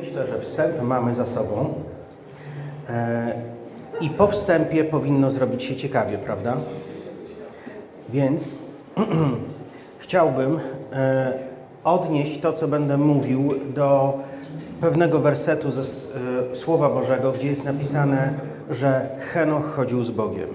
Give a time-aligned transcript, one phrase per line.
[0.00, 1.74] Myślę, że wstęp mamy za sobą.
[2.90, 3.34] E,
[4.00, 6.56] I po wstępie powinno zrobić się ciekawie, prawda?
[8.08, 8.50] Więc
[9.98, 10.60] chciałbym
[10.92, 11.32] e,
[11.84, 14.18] odnieść to, co będę mówił, do
[14.80, 15.80] pewnego wersetu ze
[16.50, 18.32] e, Słowa Bożego, gdzie jest napisane,
[18.70, 20.48] że Henoch chodził z Bogiem.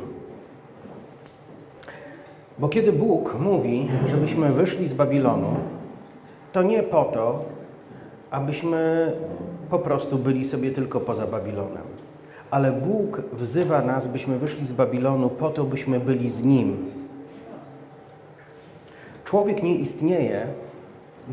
[2.59, 5.55] Bo kiedy Bóg mówi, żebyśmy wyszli z Babilonu,
[6.51, 7.52] to nie po to,
[8.33, 9.11] abyśmy
[9.69, 11.83] po prostu byli sobie tylko poza Babilonem.
[12.51, 16.91] Ale Bóg wzywa nas, byśmy wyszli z Babilonu po to, byśmy byli z Nim.
[19.25, 20.47] Człowiek nie istnieje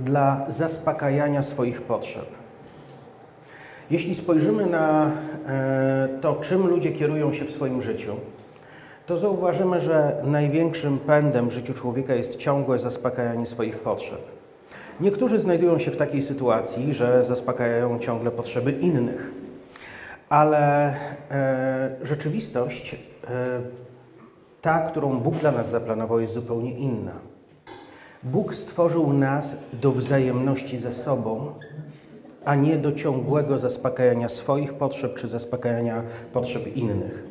[0.05, 2.27] dla zaspokajania swoich potrzeb.
[3.91, 5.11] Jeśli spojrzymy na
[5.47, 8.17] e, to, czym ludzie kierują się w swoim życiu,
[9.07, 14.40] to zauważymy, że największym pędem w życiu człowieka jest ciągłe zaspokajanie swoich potrzeb.
[15.01, 19.33] Niektórzy znajdują się w takiej sytuacji, że zaspokajają ciągle potrzeby innych,
[20.29, 20.95] ale
[21.31, 22.99] e, rzeczywistość, e,
[24.61, 27.13] ta, którą Bóg dla nas zaplanował, jest zupełnie inna.
[28.23, 31.53] Bóg stworzył nas do wzajemności ze sobą,
[32.45, 36.03] a nie do ciągłego zaspokajania swoich potrzeb czy zaspokajania
[36.33, 37.25] potrzeb innych.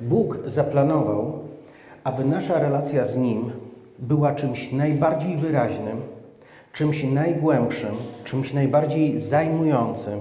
[0.00, 1.38] Bóg zaplanował,
[2.04, 3.50] aby nasza relacja z Nim
[3.98, 6.11] była czymś najbardziej wyraźnym,
[6.72, 10.20] czymś najgłębszym, czymś najbardziej zajmującym,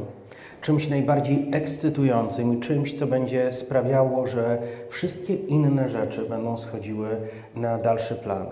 [0.61, 7.09] czymś najbardziej ekscytującym i czymś, co będzie sprawiało, że wszystkie inne rzeczy będą schodziły
[7.55, 8.45] na dalszy plan.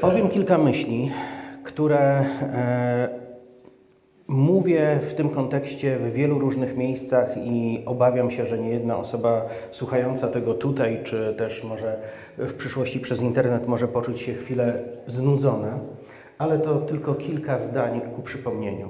[0.00, 1.10] Powiem kilka myśli,
[1.64, 1.98] które
[2.42, 3.08] e,
[4.28, 9.46] mówię w tym kontekście w wielu różnych miejscach i obawiam się, że nie jedna osoba
[9.70, 11.96] słuchająca tego tutaj, czy też może
[12.38, 15.78] w przyszłości przez internet może poczuć się chwilę znudzona,
[16.38, 18.88] ale to tylko kilka zdań ku przypomnieniu.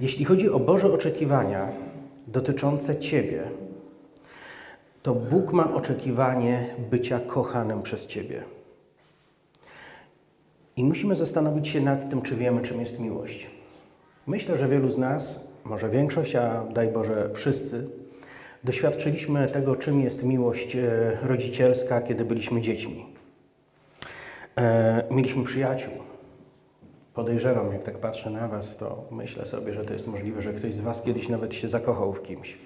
[0.00, 1.68] Jeśli chodzi o Boże oczekiwania
[2.26, 3.42] dotyczące Ciebie,
[5.02, 8.42] to Bóg ma oczekiwanie bycia kochanym przez Ciebie.
[10.76, 13.46] I musimy zastanowić się nad tym, czy wiemy, czym jest miłość.
[14.26, 17.88] Myślę, że wielu z nas, może większość, a daj Boże wszyscy,
[18.64, 23.06] doświadczyliśmy tego, czym jest miłość e, rodzicielska, kiedy byliśmy dziećmi.
[24.58, 25.92] E, mieliśmy przyjaciół.
[27.18, 30.74] Podejrzewam, jak tak patrzę na Was, to myślę sobie, że to jest możliwe, że ktoś
[30.74, 32.58] z Was kiedyś nawet się zakochał w kimś.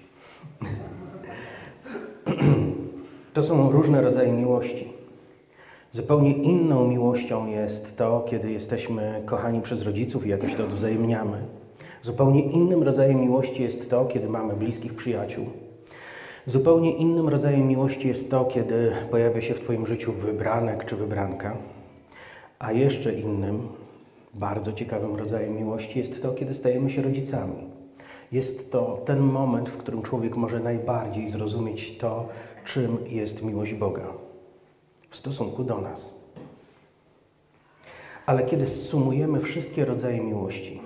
[3.33, 4.93] To są różne rodzaje miłości.
[5.91, 11.37] Zupełnie inną miłością jest to, kiedy jesteśmy kochani przez rodziców i jakoś to odwzajemniamy.
[12.01, 15.45] Zupełnie innym rodzajem miłości jest to, kiedy mamy bliskich przyjaciół.
[16.45, 21.57] Zupełnie innym rodzajem miłości jest to, kiedy pojawia się w Twoim życiu wybranek czy wybranka.
[22.59, 23.67] A jeszcze innym,
[24.33, 27.63] bardzo ciekawym rodzajem miłości jest to, kiedy stajemy się rodzicami.
[28.31, 32.29] Jest to ten moment, w którym człowiek może najbardziej zrozumieć to,
[32.65, 34.07] czym jest miłość Boga
[35.09, 36.13] w stosunku do nas.
[38.25, 40.81] Ale kiedy zsumujemy wszystkie rodzaje miłości,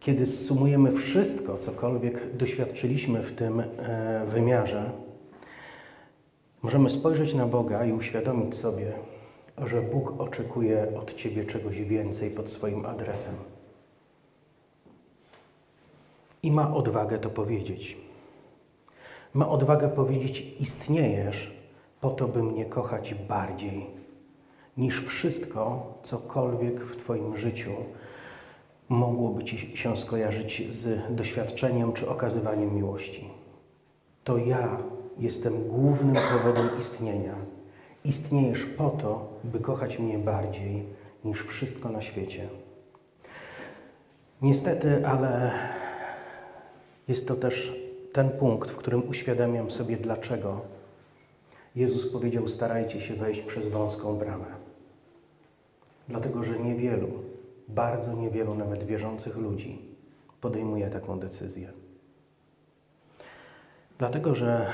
[0.00, 4.90] kiedy zsumujemy wszystko, cokolwiek doświadczyliśmy w tym e, wymiarze,
[6.62, 8.92] możemy spojrzeć na Boga i uświadomić sobie,
[9.58, 13.34] że Bóg oczekuje od Ciebie czegoś więcej pod swoim adresem.
[16.42, 17.96] I ma odwagę to powiedzieć.
[19.34, 21.56] Ma odwagę powiedzieć: Istniejesz
[22.00, 23.86] po to, by mnie kochać bardziej
[24.76, 27.70] niż wszystko, cokolwiek w Twoim życiu
[28.88, 33.30] mogłoby Ci się skojarzyć z doświadczeniem czy okazywaniem miłości.
[34.24, 34.78] To ja
[35.18, 37.34] jestem głównym powodem istnienia.
[38.06, 40.86] Istniejesz po to, by kochać mnie bardziej
[41.24, 42.48] niż wszystko na świecie.
[44.42, 45.52] Niestety, ale
[47.08, 47.74] jest to też
[48.12, 50.60] ten punkt, w którym uświadamiam sobie, dlaczego
[51.76, 54.46] Jezus powiedział: Starajcie się wejść przez wąską bramę.
[56.08, 57.08] Dlatego, że niewielu,
[57.68, 59.78] bardzo niewielu nawet wierzących ludzi
[60.40, 61.72] podejmuje taką decyzję.
[63.98, 64.66] Dlatego, że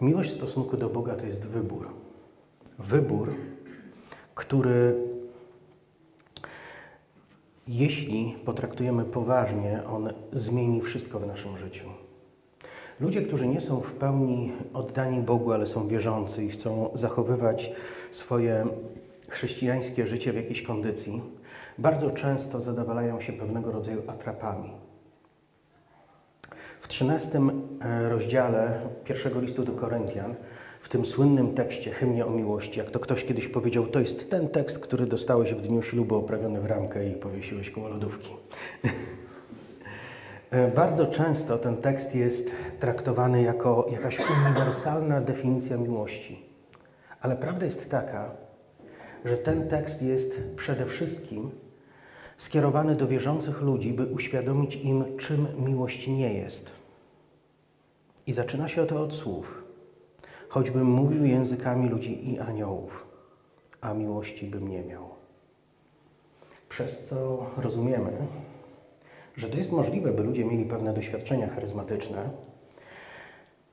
[0.00, 2.05] miłość w stosunku do Boga to jest wybór.
[2.78, 3.34] Wybór,
[4.34, 4.94] który,
[7.68, 11.84] jeśli potraktujemy poważnie, on zmieni wszystko w naszym życiu.
[13.00, 17.72] Ludzie, którzy nie są w pełni oddani Bogu, ale są wierzący i chcą zachowywać
[18.10, 18.66] swoje
[19.28, 21.22] chrześcijańskie życie w jakiejś kondycji,
[21.78, 24.70] bardzo często zadowalają się pewnego rodzaju atrapami.
[26.80, 27.40] W 13
[27.80, 30.34] e, rozdziale pierwszego listu do Koryntian,
[30.86, 34.48] w tym słynnym tekście Hymnie o miłości, jak to ktoś kiedyś powiedział, to jest ten
[34.48, 38.30] tekst, który dostałeś w dniu ślubu oprawiony w ramkę i powiesiłeś koło lodówki.
[40.74, 46.44] Bardzo często ten tekst jest traktowany jako jakaś uniwersalna definicja miłości.
[47.20, 48.30] Ale prawda jest taka,
[49.24, 51.50] że ten tekst jest przede wszystkim
[52.36, 56.72] skierowany do wierzących ludzi, by uświadomić im, czym miłość nie jest.
[58.26, 59.65] I zaczyna się to od słów.
[60.48, 63.06] Choćbym mówił językami ludzi i aniołów,
[63.80, 65.02] a miłości bym nie miał.
[66.68, 68.12] Przez co rozumiemy,
[69.36, 72.30] że to jest możliwe, by ludzie mieli pewne doświadczenia charyzmatyczne,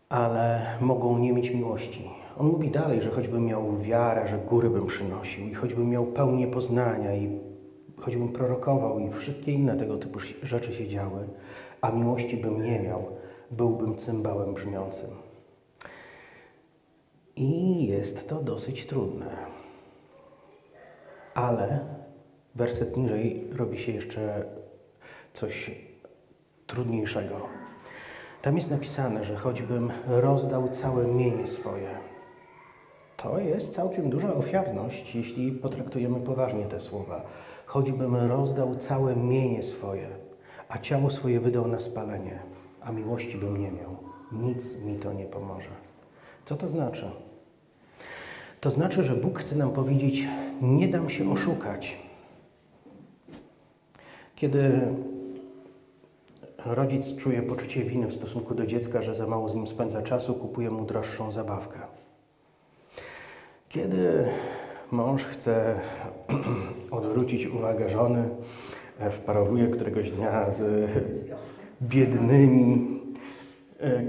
[0.10, 2.10] ale mogą nie mieć miłości.
[2.38, 6.48] On mówi dalej, że choćbym miał wiarę, że góry bym przynosił i choćbym miał pełnię
[6.48, 7.40] poznania i
[7.98, 11.28] choćbym prorokował i wszystkie inne tego typu rzeczy się działy,
[11.82, 13.06] a miłości bym nie miał,
[13.52, 15.23] byłbym cymbałem brzmiącym.
[17.36, 19.38] I jest to dosyć trudne.
[21.36, 21.80] Ale
[22.56, 24.46] werset niżej robi się jeszcze
[25.34, 25.72] coś
[26.68, 27.42] trudniejszego.
[28.42, 31.90] Tam jest napisane, że choćbym rozdał całe mienie swoje,
[33.24, 37.26] to jest całkiem duża ofiarność, jeśli potraktujemy poważnie te słowa.
[37.66, 40.08] Choćbym rozdał całe mienie swoje,
[40.70, 42.40] a ciało swoje wydał na spalenie,
[42.82, 43.98] a miłości bym nie miał,
[44.32, 45.93] nic mi to nie pomoże.
[46.46, 47.12] Co to znaczy?
[48.62, 50.28] To znaczy, że Bóg chce nam powiedzieć:
[50.62, 51.98] Nie dam się oszukać.
[54.36, 54.82] Kiedy
[56.66, 60.34] rodzic czuje poczucie winy w stosunku do dziecka, że za mało z nim spędza czasu,
[60.34, 61.80] kupuje mu droższą zabawkę.
[63.70, 64.26] Kiedy
[64.92, 65.80] mąż chce
[66.92, 68.30] odwrócić uwagę żony,
[69.12, 70.90] wparowuje któregoś dnia z
[71.82, 73.03] biednymi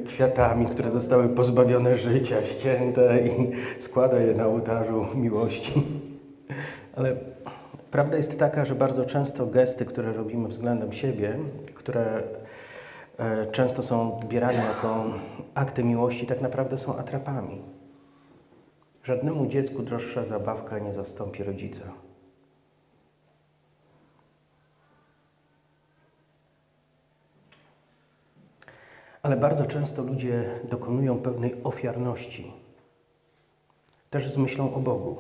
[0.07, 3.51] kwiatami, które zostały pozbawione życia, ścięte i
[3.83, 5.73] składa je na ołtarzu miłości.
[6.97, 7.17] Ale
[7.91, 11.39] prawda jest taka, że bardzo często gesty, które robimy względem siebie,
[11.75, 12.23] które
[13.19, 15.05] e, często są odbierane jako
[15.55, 17.63] akty miłości, tak naprawdę są atrapami.
[19.03, 21.85] Żadnemu dziecku droższa zabawka nie zastąpi rodzica.
[29.25, 32.53] Ale bardzo często ludzie dokonują pewnej ofiarności,
[34.11, 35.17] też z myślą o Bogu.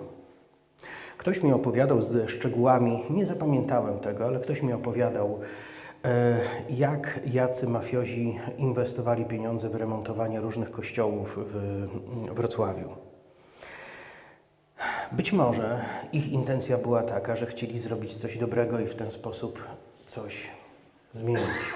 [1.19, 5.41] Ktoś mi opowiadał ze szczegółami, nie zapamiętałem tego, ale ktoś mi opowiadał,
[6.05, 6.41] e,
[6.71, 11.87] jak jacy mafiozi inwestowali pieniądze w remontowanie różnych kościołów w
[12.35, 12.89] Wrocławiu.
[15.13, 15.81] Być może
[16.13, 19.65] ich intencja była taka, że chcieli zrobić coś dobrego i w ten sposób
[20.07, 20.51] coś
[21.13, 21.75] zmienić.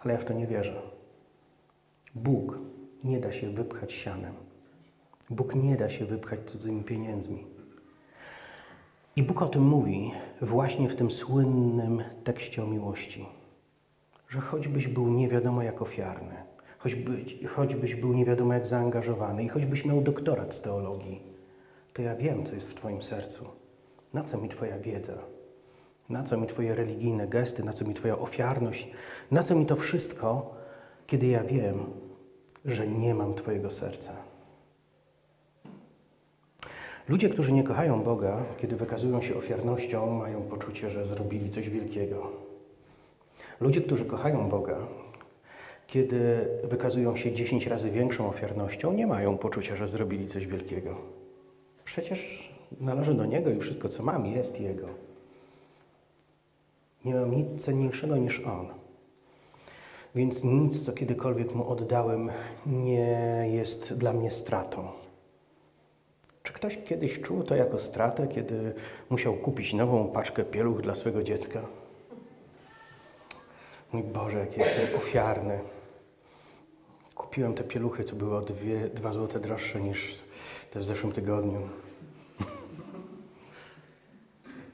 [0.00, 0.82] Ale ja w to nie wierzę.
[2.14, 2.58] Bóg
[3.04, 4.34] nie da się wypchać sianem.
[5.30, 7.46] Bóg nie da się wypchać cudzymi pieniędzmi.
[9.16, 10.10] I Bóg o tym mówi
[10.42, 13.26] właśnie w tym słynnym tekście o miłości,
[14.28, 16.34] że choćbyś był nie wiadomo jak ofiarny,
[16.78, 21.22] choćby, choćbyś był nie wiadomo jak zaangażowany i choćbyś miał doktorat z teologii,
[21.92, 23.44] to ja wiem, co jest w Twoim sercu.
[24.12, 25.18] Na co mi Twoja wiedza?
[26.08, 27.64] Na co mi Twoje religijne gesty?
[27.64, 28.88] Na co mi Twoja ofiarność?
[29.30, 30.54] Na co mi to wszystko,
[31.06, 31.84] kiedy ja wiem,
[32.64, 34.12] że nie mam Twojego serca?
[37.08, 42.32] Ludzie, którzy nie kochają Boga, kiedy wykazują się ofiarnością, mają poczucie, że zrobili coś wielkiego.
[43.60, 44.78] Ludzie, którzy kochają Boga,
[45.86, 50.96] kiedy wykazują się dziesięć razy większą ofiarnością, nie mają poczucia, że zrobili coś wielkiego.
[51.84, 55.07] Przecież należy do Niego i wszystko, co mam, jest Jego.
[57.04, 58.66] Nie mam nic cenniejszego niż On.
[60.14, 62.30] Więc nic, co kiedykolwiek Mu oddałem,
[62.66, 64.88] nie jest dla mnie stratą.
[66.42, 68.74] Czy ktoś kiedyś czuł to jako stratę, kiedy
[69.10, 71.60] musiał kupić nową paczkę pieluch dla swojego dziecka?
[73.92, 75.60] Mój Boże, jaki jestem ofiarny.
[77.14, 80.22] Kupiłem te pieluchy, co były o dwie, dwa złote droższe niż
[80.70, 81.60] te w zeszłym tygodniu.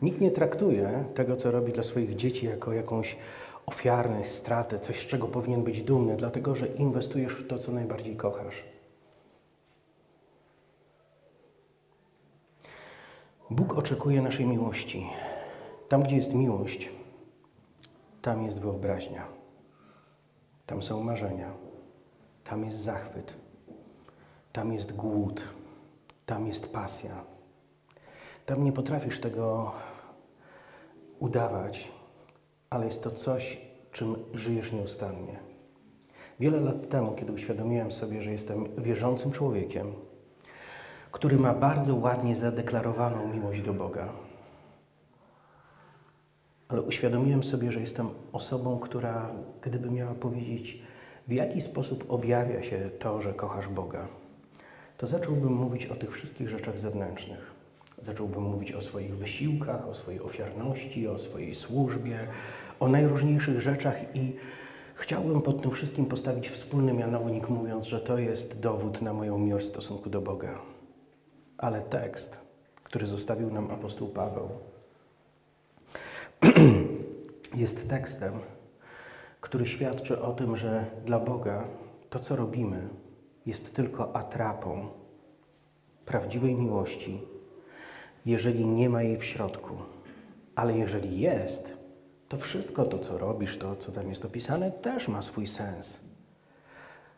[0.05, 3.17] Nikt nie traktuje tego, co robi dla swoich dzieci, jako jakąś
[3.67, 8.17] ofiarną stratę, coś, z czego powinien być dumny, dlatego że inwestujesz w to, co najbardziej
[8.17, 8.65] kochasz.
[13.51, 15.07] Bóg oczekuje naszej miłości.
[15.89, 16.93] Tam, gdzie jest miłość,
[18.23, 19.27] tam jest wyobraźnia.
[20.67, 21.53] Tam są marzenia.
[22.45, 23.35] Tam jest zachwyt.
[24.53, 25.43] Tam jest głód.
[26.27, 27.25] Tam jest pasja.
[28.47, 29.73] Tam nie potrafisz tego
[31.25, 31.91] udawać,
[32.71, 33.61] ale jest to coś,
[33.93, 35.39] czym żyjesz nieustannie.
[36.41, 39.93] Wiele lat temu, kiedy uświadomiłem sobie, że jestem wierzącym człowiekiem,
[41.13, 44.09] który ma bardzo ładnie zadeklarowaną miłość do Boga,
[46.69, 49.31] ale uświadomiłem sobie, że jestem osobą, która,
[49.63, 50.83] gdyby miała powiedzieć,
[51.29, 54.09] w jaki sposób objawia się to, że kochasz Boga,
[54.99, 57.54] to zacząłbym mówić o tych wszystkich rzeczach zewnętrznych.
[58.03, 62.19] Zacząłbym mówić o swoich wysiłkach, o swojej ofiarności, o swojej służbie,
[62.81, 64.37] o najróżniejszych rzeczach i
[64.95, 69.67] chciałbym pod tym wszystkim postawić wspólny mianownik, mówiąc, że to jest dowód na moją miłość
[69.67, 70.61] w stosunku do Boga.
[71.59, 72.39] Ale tekst,
[72.83, 74.49] który zostawił nam apostoł Paweł,
[77.55, 78.33] jest tekstem,
[79.41, 81.65] który świadczy o tym, że dla Boga
[82.11, 82.89] to, co robimy,
[83.47, 84.89] jest tylko atrapą
[86.07, 87.21] prawdziwej miłości,
[88.27, 89.75] jeżeli nie ma jej w środku.
[90.55, 91.73] Ale jeżeli jest,
[92.29, 96.01] to wszystko to, co robisz, to, co tam jest opisane, też ma swój sens.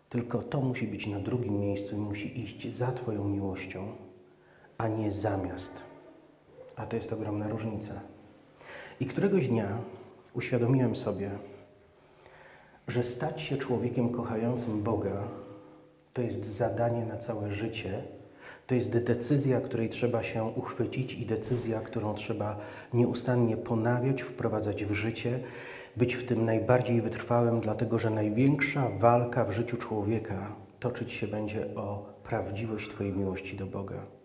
[0.08, 3.88] Tylko to musi być na drugim miejscu i musi iść za Twoją miłością,
[4.78, 5.72] a nie zamiast.
[6.76, 8.00] A to jest ogromna różnica.
[9.00, 9.78] I któregoś dnia
[10.34, 11.30] uświadomiłem sobie,
[12.88, 15.28] że stać się człowiekiem kochającym Boga
[16.12, 18.02] to jest zadanie na całe życie.
[18.66, 22.58] To jest decyzja, której trzeba się uchwycić i decyzja, którą trzeba
[22.94, 25.40] nieustannie ponawiać, wprowadzać w życie,
[25.96, 31.75] być w tym najbardziej wytrwałym, dlatego że największa walka w życiu człowieka toczyć się będzie
[31.75, 34.15] o prawdziwość Twojej miłości do Boga.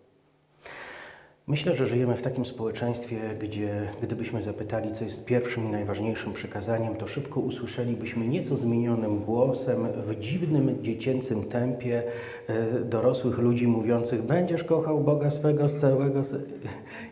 [1.52, 6.96] Myślę, że żyjemy w takim społeczeństwie, gdzie gdybyśmy zapytali, co jest pierwszym i najważniejszym przykazaniem,
[6.96, 12.02] to szybko usłyszelibyśmy nieco zmienionym głosem, w dziwnym, dziecięcym tempie
[12.48, 16.22] e, dorosłych ludzi mówiących: Będziesz kochał Boga swego z całego.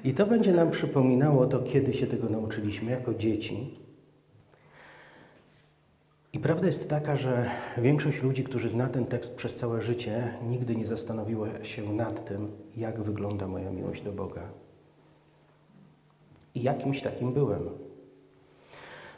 [0.04, 3.78] I to będzie nam przypominało to, kiedy się tego nauczyliśmy jako dzieci.
[6.32, 10.76] I prawda jest taka, że większość ludzi, którzy zna ten tekst przez całe życie, nigdy
[10.76, 14.42] nie zastanowiła się nad tym, jak wygląda moja miłość do Boga.
[16.54, 17.70] I jakimś takim byłem.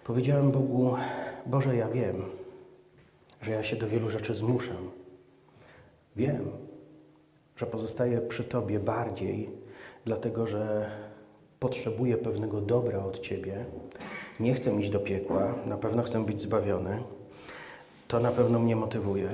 [0.05, 0.95] Powiedziałem Bogu:
[1.47, 2.23] Boże, ja wiem,
[3.43, 4.91] że ja się do wielu rzeczy zmuszam.
[6.17, 6.51] Wiem,
[7.57, 9.51] że pozostaję przy Tobie bardziej,
[10.05, 10.91] dlatego że
[11.61, 13.65] potrzebuję pewnego dobra od Ciebie,
[14.41, 17.03] nie chcę iść do piekła, na pewno chcę być zbawiony.
[18.09, 19.29] To na pewno mnie motywuje,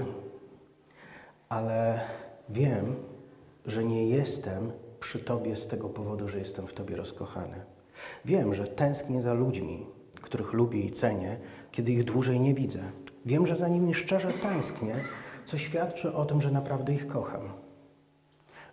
[1.49, 2.00] ale
[2.49, 2.97] wiem,
[3.67, 7.61] że nie jestem przy Tobie z tego powodu, że jestem w Tobie rozkochany.
[8.25, 9.87] Wiem, że tęsknię za ludźmi,
[10.21, 11.37] których lubię i cenię,
[11.73, 12.81] kiedy ich dłużej nie widzę.
[13.26, 14.95] Wiem, że za nimi szczerze tęsknię,
[15.47, 17.43] co świadczy o tym, że naprawdę ich kocham.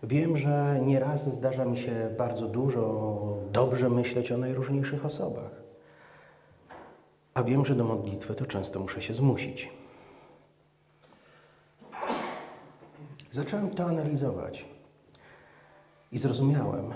[0.04, 5.65] Wiem, że nieraz zdarza mi się bardzo dużo dobrze myśleć o najróżniejszych osobach.
[7.36, 9.70] A wiem, że do modlitwy to często muszę się zmusić.
[13.32, 14.66] Zacząłem to analizować
[16.12, 16.94] i zrozumiałem,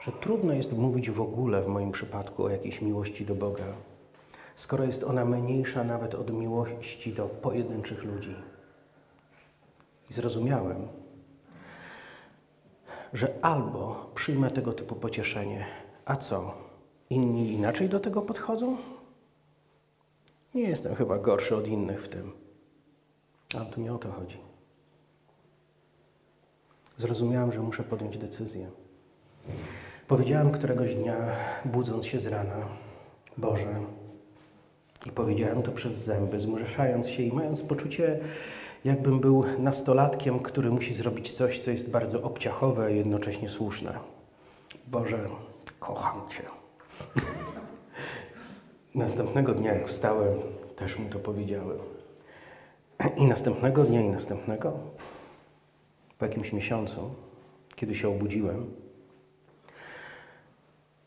[0.00, 3.72] że trudno jest mówić w ogóle w moim przypadku o jakiejś miłości do Boga,
[4.56, 8.34] skoro jest ona mniejsza nawet od miłości do pojedynczych ludzi.
[10.10, 10.88] I zrozumiałem,
[13.12, 15.66] że albo przyjmę tego typu pocieszenie,
[16.04, 16.67] a co?
[17.10, 18.76] Inni inaczej do tego podchodzą?
[20.54, 22.32] Nie jestem chyba gorszy od innych w tym.
[23.54, 24.38] Ale tu nie o to chodzi.
[26.98, 28.70] Zrozumiałem, że muszę podjąć decyzję.
[30.08, 31.16] Powiedziałem któregoś dnia,
[31.64, 32.66] budząc się z rana,
[33.36, 33.80] Boże,
[35.06, 38.20] i powiedziałem to przez zęby, zmuszając się i mając poczucie,
[38.84, 43.98] jakbym był nastolatkiem, który musi zrobić coś, co jest bardzo obciachowe i jednocześnie słuszne.
[44.86, 45.28] Boże,
[45.78, 46.57] kocham Cię.
[48.94, 50.34] Następnego dnia, jak wstałem,
[50.76, 51.78] też mu to powiedziałem.
[53.16, 54.72] I następnego dnia, i następnego,
[56.18, 57.10] po jakimś miesiącu,
[57.76, 58.70] kiedy się obudziłem,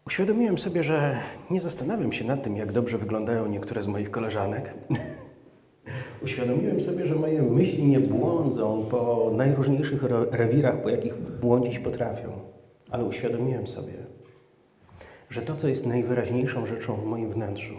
[0.05, 1.19] uświadomiłem sobie, że
[1.49, 4.73] nie zastanawiam się nad tym, jak dobrze wyglądają niektóre z moich koleżanek.
[6.23, 12.31] uświadomiłem sobie, że moje myśli nie błądzą po najróżniejszych rewirach, po jakich błądzić potrafią.
[12.89, 13.93] Ale uświadomiłem sobie,
[15.31, 17.73] że to, co jest najwyraźniejszą rzeczą w moim wnętrzu,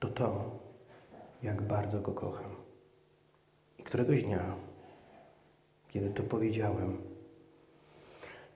[0.00, 0.50] to to,
[1.42, 2.50] jak bardzo Go kocham.
[3.78, 4.54] I któregoś dnia,
[5.88, 6.96] kiedy to powiedziałem,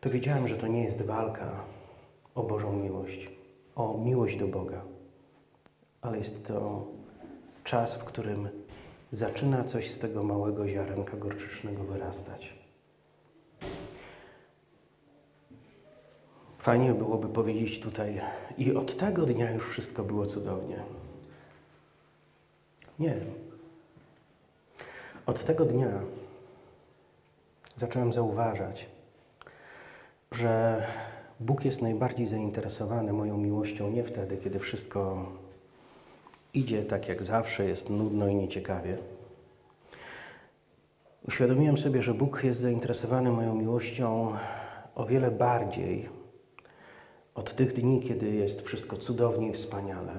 [0.00, 1.64] to wiedziałem, że to nie jest walka
[2.34, 3.30] o Bożą miłość,
[3.74, 4.82] o miłość do Boga,
[6.00, 6.86] ale jest to
[7.64, 8.48] czas, w którym
[9.10, 12.55] zaczyna coś z tego małego ziarenka gorczycznego wyrastać.
[16.66, 18.20] Fajnie byłoby powiedzieć tutaj,
[18.58, 20.76] i od tego dnia już wszystko było cudownie.
[22.98, 23.16] Nie.
[25.26, 25.88] Od tego dnia
[27.76, 28.86] zacząłem zauważać,
[30.32, 30.82] że
[31.40, 35.26] Bóg jest najbardziej zainteresowany moją miłością nie wtedy, kiedy wszystko
[36.54, 38.98] idzie tak jak zawsze, jest nudno i nieciekawie.
[41.28, 44.32] Uświadomiłem sobie, że Bóg jest zainteresowany moją miłością
[44.94, 46.15] o wiele bardziej
[47.36, 50.12] od tych dni, kiedy jest wszystko cudownie i wspaniale,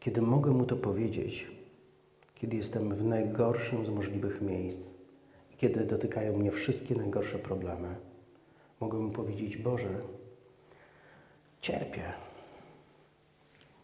[0.00, 1.46] kiedy mogę Mu to powiedzieć,
[2.34, 4.90] kiedy jestem w najgorszym z możliwych miejsc,
[5.56, 7.96] kiedy dotykają mnie wszystkie najgorsze problemy.
[8.80, 10.00] Mogę Mu powiedzieć, Boże,
[11.60, 12.12] cierpię.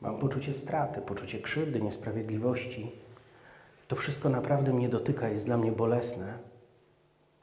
[0.00, 2.92] Mam poczucie straty, poczucie krzywdy, niesprawiedliwości.
[3.88, 6.38] To wszystko naprawdę mnie dotyka, jest dla mnie bolesne,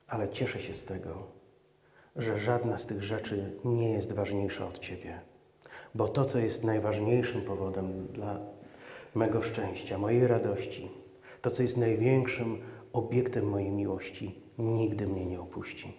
[0.07, 1.38] ale cieszę się z tego,
[2.15, 5.19] że żadna z tych rzeczy nie jest ważniejsza od Ciebie.
[5.95, 8.39] Bo to, co jest najważniejszym powodem dla
[9.15, 10.91] mego szczęścia, mojej radości,
[11.41, 12.61] to, co jest największym
[12.93, 15.93] obiektem mojej miłości, nigdy mnie nie opuści.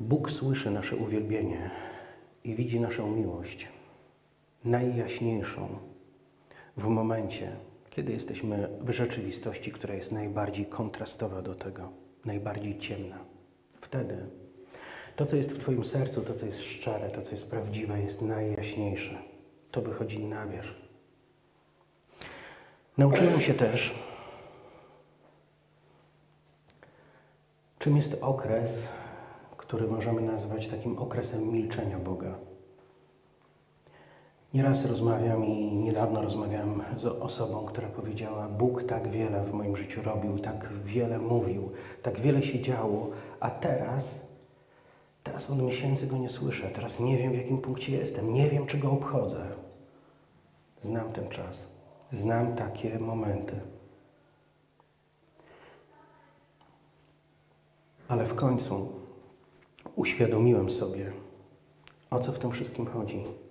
[0.00, 1.70] Bóg słyszy nasze uwielbienie
[2.44, 3.68] i widzi naszą miłość
[4.64, 5.68] najjaśniejszą
[6.76, 7.56] w momencie,
[7.94, 11.92] kiedy jesteśmy w rzeczywistości, która jest najbardziej kontrastowa do tego,
[12.24, 13.18] najbardziej ciemna.
[13.80, 14.26] Wtedy
[15.16, 18.22] to, co jest w Twoim sercu, to, co jest szczere, to, co jest prawdziwe, jest
[18.22, 19.18] najjaśniejsze.
[19.70, 20.74] To wychodzi na wierzch.
[22.98, 23.94] Nauczyłem się też,
[27.78, 28.88] czym jest okres,
[29.56, 32.38] który możemy nazwać takim okresem milczenia Boga.
[34.54, 40.02] Nieraz rozmawiam i niedawno rozmawiałem z osobą, która powiedziała: Bóg tak wiele w moim życiu
[40.02, 44.26] robił, tak wiele mówił, tak wiele się działo, a teraz,
[45.22, 48.66] teraz od miesięcy go nie słyszę, teraz nie wiem w jakim punkcie jestem, nie wiem
[48.66, 49.46] czy go obchodzę.
[50.82, 51.68] Znam ten czas,
[52.12, 53.60] znam takie momenty.
[58.08, 58.92] Ale w końcu
[59.96, 61.12] uświadomiłem sobie,
[62.10, 63.43] o co w tym wszystkim chodzi.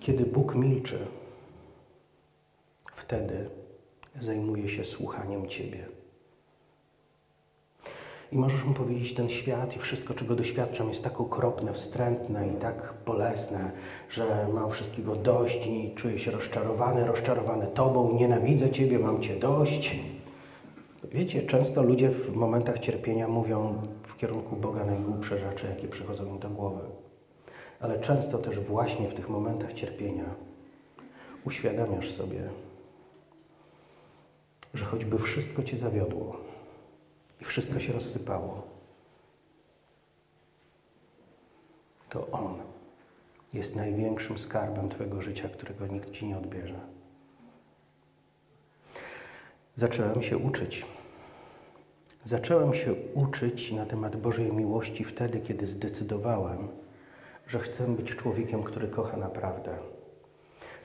[0.00, 0.98] Kiedy Bóg milczy,
[2.92, 3.46] wtedy
[4.20, 5.86] zajmuje się słuchaniem Ciebie.
[8.32, 12.56] I możesz mu powiedzieć, ten świat i wszystko, czego doświadczam, jest tak okropne, wstrętne i
[12.56, 13.70] tak bolesne,
[14.08, 19.96] że mam wszystkiego dość i czuję się rozczarowany, rozczarowany Tobą, nienawidzę Ciebie, mam Cię dość.
[21.04, 26.38] Wiecie, często ludzie w momentach cierpienia mówią w kierunku Boga najgłupsze rzeczy, jakie przychodzą im
[26.38, 26.80] do głowy
[27.82, 30.34] ale często też właśnie w tych momentach cierpienia
[31.44, 32.48] uświadamiasz sobie,
[34.74, 36.36] że choćby wszystko cię zawiodło
[37.40, 38.62] i wszystko się rozsypało,
[42.08, 42.58] to On
[43.52, 46.80] jest największym skarbem Twojego życia, którego nikt Ci nie odbierze.
[49.74, 50.86] Zacząłem się uczyć.
[52.24, 56.68] Zacząłem się uczyć na temat Bożej miłości wtedy, kiedy zdecydowałem,
[57.46, 59.78] że chcę być człowiekiem, który kocha naprawdę.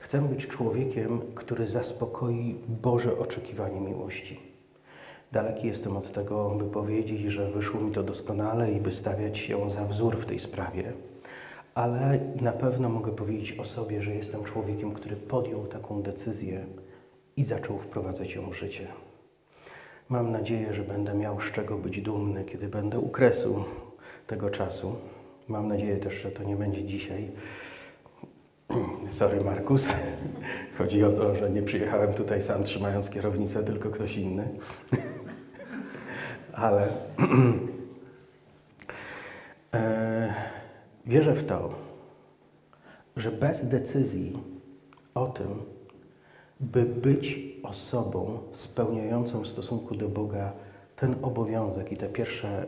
[0.00, 4.40] Chcę być człowiekiem, który zaspokoi Boże oczekiwanie miłości.
[5.32, 9.70] Daleki jestem od tego, by powiedzieć, że wyszło mi to doskonale i by stawiać się
[9.70, 10.92] za wzór w tej sprawie.
[11.74, 16.66] Ale na pewno mogę powiedzieć o sobie, że jestem człowiekiem, który podjął taką decyzję
[17.36, 18.86] i zaczął wprowadzać ją w życie.
[20.08, 23.64] Mam nadzieję, że będę miał z czego być dumny, kiedy będę u kresu
[24.26, 24.96] tego czasu.
[25.48, 27.30] Mam nadzieję też, że to nie będzie dzisiaj.
[29.08, 29.94] Sorry, Markus.
[30.78, 34.48] Chodzi o to, że nie przyjechałem tutaj sam trzymając kierownicę, tylko ktoś inny.
[36.52, 36.88] Ale
[39.74, 40.34] e,
[41.06, 41.74] wierzę w to,
[43.16, 44.42] że bez decyzji
[45.14, 45.62] o tym,
[46.60, 50.52] by być osobą spełniającą w stosunku do Boga
[50.96, 52.66] ten obowiązek i te pierwsze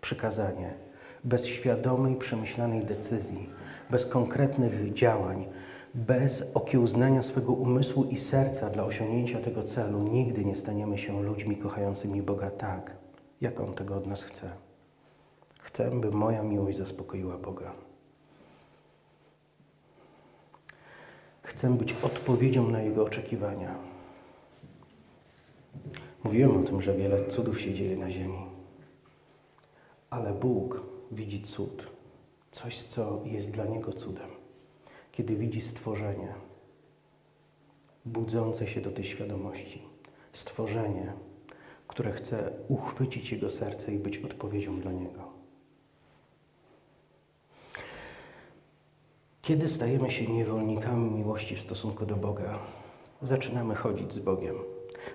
[0.00, 0.74] przykazanie,
[1.24, 3.48] bez świadomej, przemyślanej decyzji,
[3.90, 5.46] bez konkretnych działań,
[5.94, 11.56] bez okiełznania swego umysłu i serca dla osiągnięcia tego celu, nigdy nie staniemy się ludźmi
[11.56, 12.96] kochającymi Boga tak,
[13.40, 14.50] jak On tego od nas chce.
[15.58, 17.72] Chcę, by moja miłość zaspokoiła Boga.
[21.42, 23.74] Chcę być odpowiedzią na Jego oczekiwania.
[26.24, 28.46] Mówiłem o tym, że wiele cudów się dzieje na ziemi.
[30.10, 31.86] Ale Bóg widzi cud,
[32.52, 34.30] coś, co jest dla niego cudem.
[35.12, 36.34] Kiedy widzi stworzenie
[38.04, 39.82] budzące się do tej świadomości,
[40.32, 41.12] stworzenie,
[41.86, 45.32] które chce uchwycić jego serce i być odpowiedzią dla niego.
[49.42, 52.58] Kiedy stajemy się niewolnikami miłości w stosunku do Boga,
[53.22, 54.54] zaczynamy chodzić z Bogiem.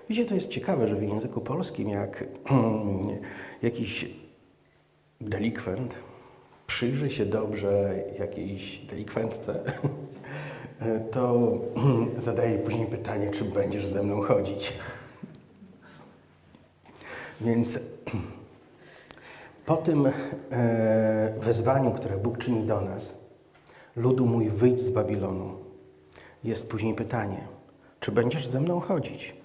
[0.08, 2.24] Wiecie, to jest ciekawe, że w języku polskim, jak
[3.62, 4.06] jakiś
[5.20, 5.98] delikwent
[6.66, 9.60] przyjrzy się dobrze jakiejś delikwentce,
[11.12, 11.52] to
[12.18, 14.72] zadaje później pytanie, czy będziesz ze mną chodzić.
[17.40, 17.80] Więc
[19.66, 20.12] po tym e,
[21.40, 23.18] wezwaniu, które Bóg czyni do nas,
[23.96, 25.58] ludu mój, wyjdź z Babilonu,
[26.44, 27.46] jest później pytanie,
[28.00, 29.36] czy będziesz ze mną chodzić?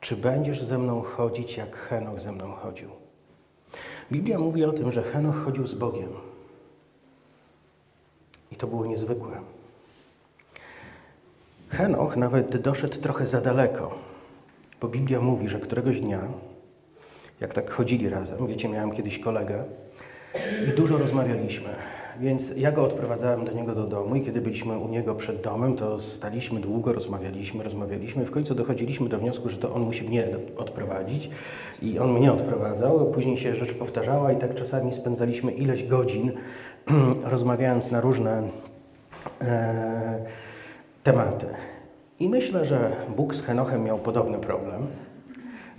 [0.00, 2.99] Czy będziesz ze mną chodzić, jak Henoch ze mną chodził?
[4.12, 6.08] Biblia mówi o tym, że Henoch chodził z Bogiem.
[8.52, 9.40] I to było niezwykłe.
[11.68, 13.94] Henoch nawet doszedł trochę za daleko,
[14.80, 16.20] bo Biblia mówi, że któregoś dnia,
[17.40, 19.64] jak tak chodzili razem, wiecie, miałem kiedyś kolegę
[20.68, 21.68] i dużo rozmawialiśmy.
[22.20, 25.76] Więc ja go odprowadzałem do niego do domu i kiedy byliśmy u niego przed domem,
[25.76, 28.24] to staliśmy długo, rozmawialiśmy, rozmawialiśmy.
[28.24, 31.30] W końcu dochodziliśmy do wniosku, że to on musi mnie odprowadzić
[31.82, 33.10] i on mnie odprowadzał.
[33.10, 36.32] Później się rzecz powtarzała i tak czasami spędzaliśmy ileś godzin
[37.24, 38.42] rozmawiając na różne
[39.40, 40.26] e,
[41.02, 41.46] tematy.
[42.20, 44.86] I myślę, że Bóg z Henochem miał podobny problem.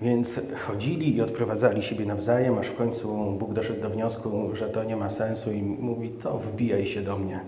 [0.02, 4.84] Więc chodzili i odprowadzali siebie nawzajem, aż w końcu Bóg doszedł do wniosku, że to
[4.84, 7.40] nie ma sensu i mówi, to wbijaj się do mnie.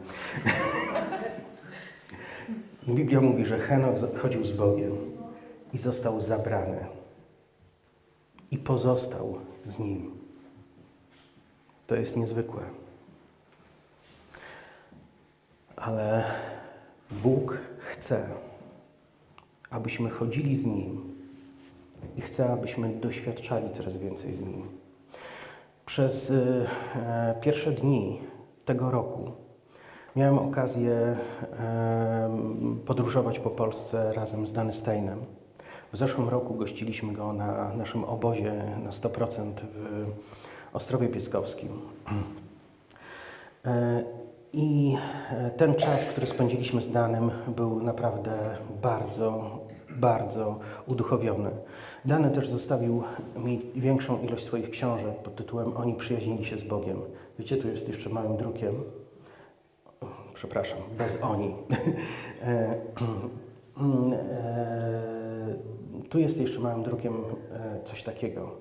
[2.88, 4.92] I Biblia mówi, że Henok chodził z Bogiem
[5.74, 6.86] i został zabrany.
[8.52, 10.12] I pozostał z Nim.
[11.88, 12.62] To jest niezwykłe.
[15.76, 16.24] Ale
[17.12, 18.30] Bóg chce,
[19.70, 21.13] abyśmy chodzili z Nim
[22.18, 24.68] i chcę, abyśmy doświadczali coraz więcej z Nim.
[25.86, 28.20] Przez y, e, pierwsze dni
[28.66, 29.32] tego roku
[30.16, 31.18] miałem okazję
[32.86, 35.20] podróżować po Polsce razem z Danesteinem.
[35.94, 39.54] W zeszłym roku gościliśmy go na naszym obozie na 100%
[40.72, 41.82] w Ostrowie Pieckowskim.
[43.66, 44.04] E,
[44.54, 44.98] I
[45.32, 49.60] e, ten czas, który spędziliśmy z Danem, był naprawdę bardzo
[49.96, 51.50] bardzo uduchowiony.
[52.06, 53.04] Dany też zostawił
[53.38, 57.02] mi większą ilość swoich książek pod tytułem Oni przyjaźnili się z Bogiem.
[57.40, 58.76] Wiecie, tu jest jeszcze małym drukiem.
[60.34, 61.56] Przepraszam, bez oni.
[62.44, 62.76] E,
[63.78, 64.54] e,
[66.10, 67.14] tu jest jeszcze małym drukiem
[67.54, 68.52] e, coś takiego.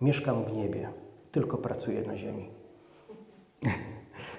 [0.00, 0.88] Mieszkam w niebie,
[1.32, 2.50] tylko pracuję na ziemi.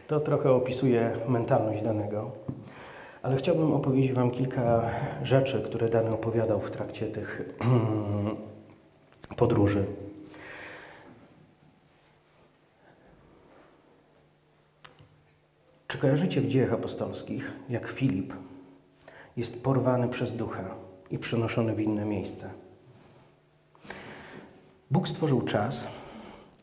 [0.08, 2.32] To trochę opisuje mentalność danego.
[3.24, 4.90] Ale chciałbym opowiedzieć Wam kilka
[5.24, 7.42] rzeczy, które Dany opowiadał w trakcie tych
[9.38, 9.86] podróży.
[15.88, 18.34] Czy kojarzycie w dziejach apostolskich, jak Filip
[19.38, 20.76] jest porwany przez ducha
[21.12, 22.50] i przenoszony w inne miejsce?
[24.92, 25.88] Bóg stworzył czas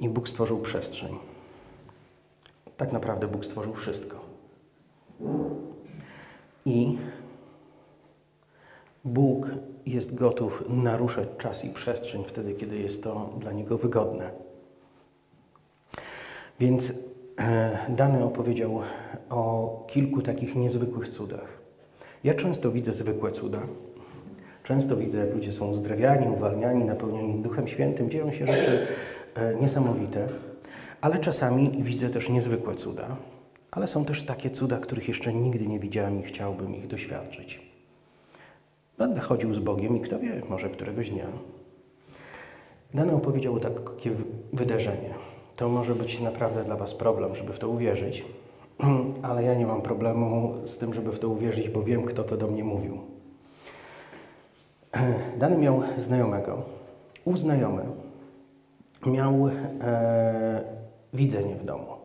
[0.01, 1.19] i Bóg stworzył przestrzeń.
[2.77, 4.21] Tak naprawdę Bóg stworzył wszystko.
[6.69, 6.99] I
[9.05, 9.49] Bóg
[9.87, 14.31] jest gotów naruszać czas i przestrzeń wtedy, kiedy jest to dla Niego wygodne.
[16.61, 16.95] Więc
[17.39, 18.81] e, Dany opowiedział
[19.31, 21.59] o kilku takich niezwykłych cudach.
[22.25, 23.61] Ja często widzę zwykłe cuda.
[24.65, 28.11] Często widzę, jak ludzie są uzdrawiani, uwalniani, napełnieni Duchem Świętym.
[28.11, 28.87] Dzieją się rzeczy
[29.35, 30.29] e, niesamowite,
[31.01, 33.17] ale czasami widzę też niezwykłe cuda
[33.71, 37.61] ale są też takie cuda, których jeszcze nigdy nie widziałem i chciałbym ich doświadczyć.
[38.99, 41.27] Będę chodził z Bogiem i kto wie, może któregoś dnia.
[42.95, 44.11] Dany opowiedział takie
[44.53, 45.15] wydarzenie.
[45.57, 48.25] To może być naprawdę dla Was problem, żeby w to uwierzyć,
[49.23, 52.37] ale ja nie mam problemu z tym, żeby w to uwierzyć, bo wiem, kto to
[52.37, 52.99] do mnie mówił.
[55.39, 56.63] Dany miał znajomego.
[57.25, 57.83] Ów znajomy
[59.07, 60.63] miał e,
[61.13, 61.98] widzenie w domu.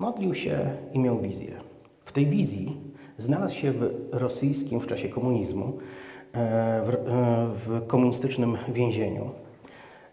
[0.00, 1.54] Modlił się i miał wizję.
[2.04, 2.76] W tej wizji
[3.18, 5.72] znalazł się w rosyjskim w czasie komunizmu, e,
[6.82, 7.00] w, e,
[7.54, 9.30] w komunistycznym więzieniu.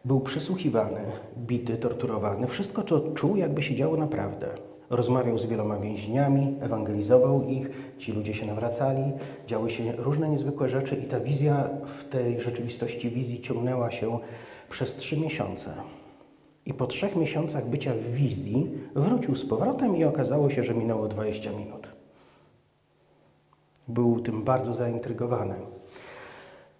[0.06, 1.02] Był przesłuchiwany,
[1.38, 2.47] bity, torturowany.
[2.47, 4.47] Wszystko, co czuł, jakby się działo naprawdę.
[4.89, 9.12] Rozmawiał z wieloma więźniami, ewangelizował ich, ci ludzie się nawracali,
[9.47, 14.19] działy się różne niezwykłe rzeczy i ta wizja w tej rzeczywistości wizji ciągnęła się
[14.69, 15.73] przez trzy miesiące.
[16.67, 21.08] I po trzech miesiącach bycia w wizji wrócił z powrotem i okazało się, że minęło
[21.08, 21.89] 20 minut.
[23.88, 25.56] Był tym bardzo zaintrygowany,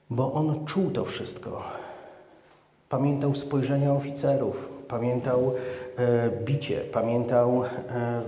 [0.10, 1.62] bo on czuł to wszystko.
[2.90, 5.54] Pamiętał spojrzenia oficerów, pamiętał
[5.98, 8.22] e, bicie, pamiętał e,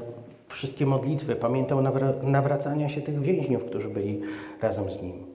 [0.48, 4.22] wszystkie modlitwy, pamiętał nawra- nawracania się tych więźniów, którzy byli
[4.62, 5.29] razem z nim.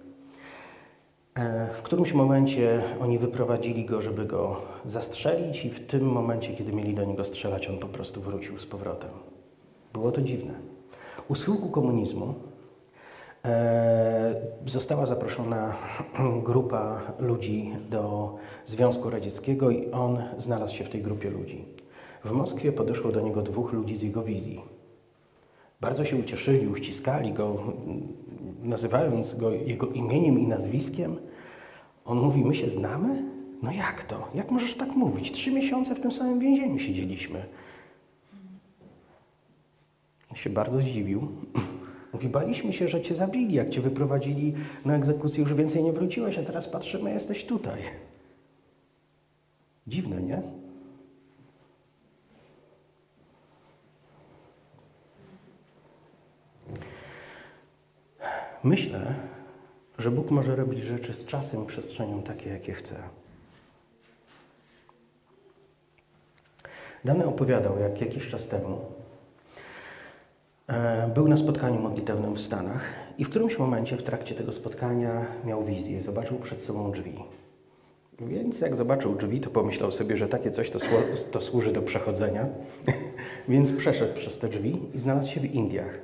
[1.38, 6.72] E, w którymś momencie oni wyprowadzili go, żeby go zastrzelić, i w tym momencie, kiedy
[6.72, 9.10] mieli do niego strzelać, on po prostu wrócił z powrotem.
[9.92, 10.54] Było to dziwne.
[11.28, 12.34] U schyłku komunizmu
[13.44, 14.34] e,
[14.66, 15.72] została zaproszona
[16.48, 18.34] grupa ludzi do
[18.66, 21.64] Związku Radzieckiego i on znalazł się w tej grupie ludzi.
[22.24, 24.73] W Moskwie podeszło do niego dwóch ludzi z jego wizji.
[25.84, 27.72] Bardzo się ucieszyli, uściskali go,
[28.62, 31.16] nazywając go jego imieniem i nazwiskiem.
[32.04, 33.22] On mówi: My się znamy?
[33.62, 34.28] No jak to?
[34.34, 35.32] Jak możesz tak mówić?
[35.32, 37.46] Trzy miesiące w tym samym więzieniu siedzieliśmy.
[40.34, 41.28] Się bardzo zdziwił.
[42.12, 46.38] Mówi: Baliśmy się, że cię zabili, jak cię wyprowadzili na egzekucję, już więcej nie wróciłeś,
[46.38, 47.80] a teraz patrzymy, jesteś tutaj.
[49.86, 50.63] Dziwne, nie?
[58.64, 59.14] Myślę,
[59.98, 62.94] że Bóg może robić rzeczy z czasem i przestrzenią takie, jakie chce.
[67.04, 68.78] Dany opowiadał, jak jakiś czas temu
[70.66, 72.84] e, był na spotkaniu modlitewnym w Stanach
[73.18, 77.18] i w którymś momencie w trakcie tego spotkania miał wizję, zobaczył przed sobą drzwi.
[78.20, 80.78] Więc jak zobaczył drzwi, to pomyślał sobie, że takie coś to,
[81.30, 82.46] to służy do przechodzenia.
[83.48, 85.98] Więc przeszedł przez te drzwi i znalazł się w Indiach.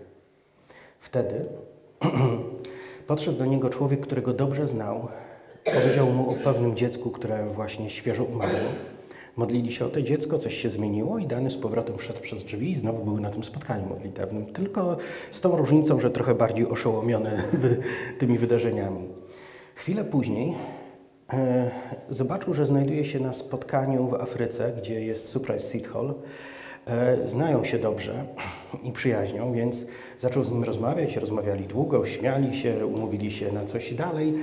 [1.00, 1.44] Wtedy
[3.06, 5.08] Podszedł do niego człowiek, którego dobrze znał.
[5.64, 8.58] Powiedział mu o pewnym dziecku, które właśnie świeżo umarło.
[9.36, 12.70] Modlili się o to dziecko, coś się zmieniło i dany z powrotem wszedł przez drzwi
[12.70, 14.46] i znowu był na tym spotkaniu modlitewnym.
[14.46, 14.96] Tylko
[15.32, 17.42] z tą różnicą, że trochę bardziej oszołomiony
[18.18, 19.08] tymi wydarzeniami.
[19.74, 20.54] Chwilę później
[21.32, 21.70] e,
[22.10, 26.14] zobaczył, że znajduje się na spotkaniu w Afryce, gdzie jest Surprise Seed Hall.
[26.86, 28.24] E, znają się dobrze
[28.88, 29.86] i przyjaźnią, więc
[30.18, 31.16] zaczął z nim rozmawiać.
[31.16, 34.34] Rozmawiali długo, śmiali się, umówili się na coś dalej.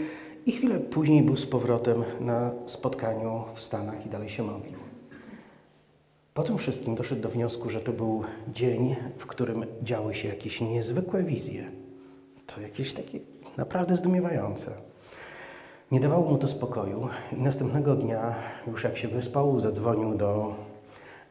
[0.46, 4.78] I chwilę później był z powrotem na spotkaniu w Stanach i dalej się modlił.
[6.34, 10.62] Po tym wszystkim doszedł do wniosku, że to był dzień, w którym działy się jakieś
[10.62, 11.72] niezwykłe wizje.
[12.46, 13.20] To jakieś takie
[13.58, 14.72] naprawdę zdumiewające.
[15.92, 18.36] Nie dawało mu to spokoju i następnego dnia,
[18.68, 20.56] już jak się wyspał, zadzwonił do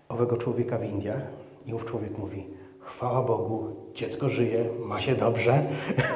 [0.08, 1.22] owego człowieka w Indiach
[1.66, 2.46] i ów człowiek mówi,
[2.80, 5.62] chwała Bogu, dziecko żyje, ma się dobrze.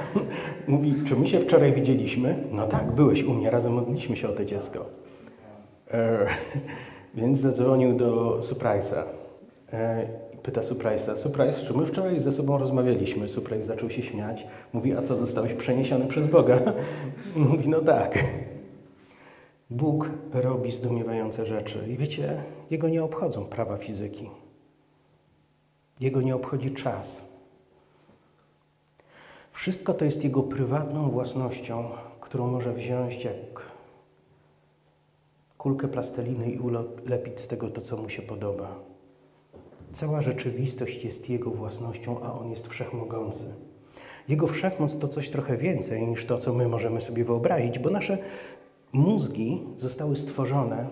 [0.68, 2.44] mówi, czy my się wczoraj widzieliśmy?
[2.52, 4.86] No tak, byłeś u mnie, razem modliliśmy się o to dziecko.
[5.90, 6.26] E,
[7.14, 9.02] więc zadzwonił do Surprise'a.
[9.72, 10.06] E,
[10.42, 13.28] pyta Surprise'a, Surprise, czy my wczoraj ze sobą rozmawialiśmy?
[13.28, 14.46] Surprise zaczął się śmiać.
[14.72, 16.60] Mówi, a co, zostałeś przeniesiony przez Boga?
[17.36, 18.18] mówi, no tak.
[19.70, 24.30] Bóg robi zdumiewające rzeczy i wiecie, Jego nie obchodzą prawa fizyki.
[26.00, 27.22] Jego nie obchodzi czas.
[29.52, 33.62] Wszystko to jest Jego prywatną własnością, którą może wziąć jak
[35.58, 38.74] kulkę plasteliny i ulepić z tego to, co mu się podoba.
[39.92, 43.54] Cała rzeczywistość jest Jego własnością, a On jest wszechmogący.
[44.28, 48.18] Jego wszechmoc to coś trochę więcej niż to, co my możemy sobie wyobrazić, bo nasze
[48.92, 50.88] Mózgi zostały stworzone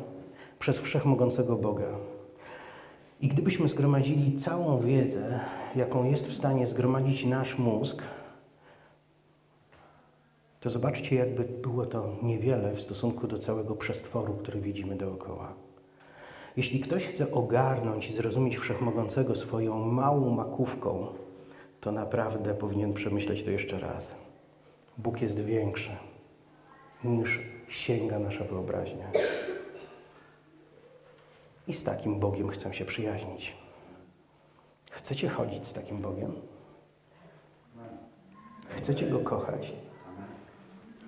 [0.58, 1.88] przez wszechmogącego Boga.
[3.20, 5.40] I gdybyśmy zgromadzili całą wiedzę,
[5.76, 8.02] jaką jest w stanie zgromadzić nasz mózg,
[10.60, 15.52] to zobaczcie, jakby było to niewiele w stosunku do całego przestworu, który widzimy dookoła.
[16.56, 21.06] Jeśli ktoś chce ogarnąć i zrozumieć wszechmogącego swoją małą makówką,
[21.80, 24.16] to naprawdę powinien przemyśleć to jeszcze raz.
[24.98, 25.90] Bóg jest większy
[27.04, 29.10] niż sięga nasza wyobraźnia.
[31.66, 33.56] I z takim Bogiem chcę się przyjaźnić.
[34.90, 36.32] Chcecie chodzić z takim Bogiem?
[38.76, 39.72] Chcecie Go kochać?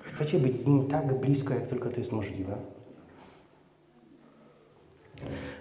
[0.03, 2.57] Chcecie być z Nim tak blisko, jak tylko to jest możliwe?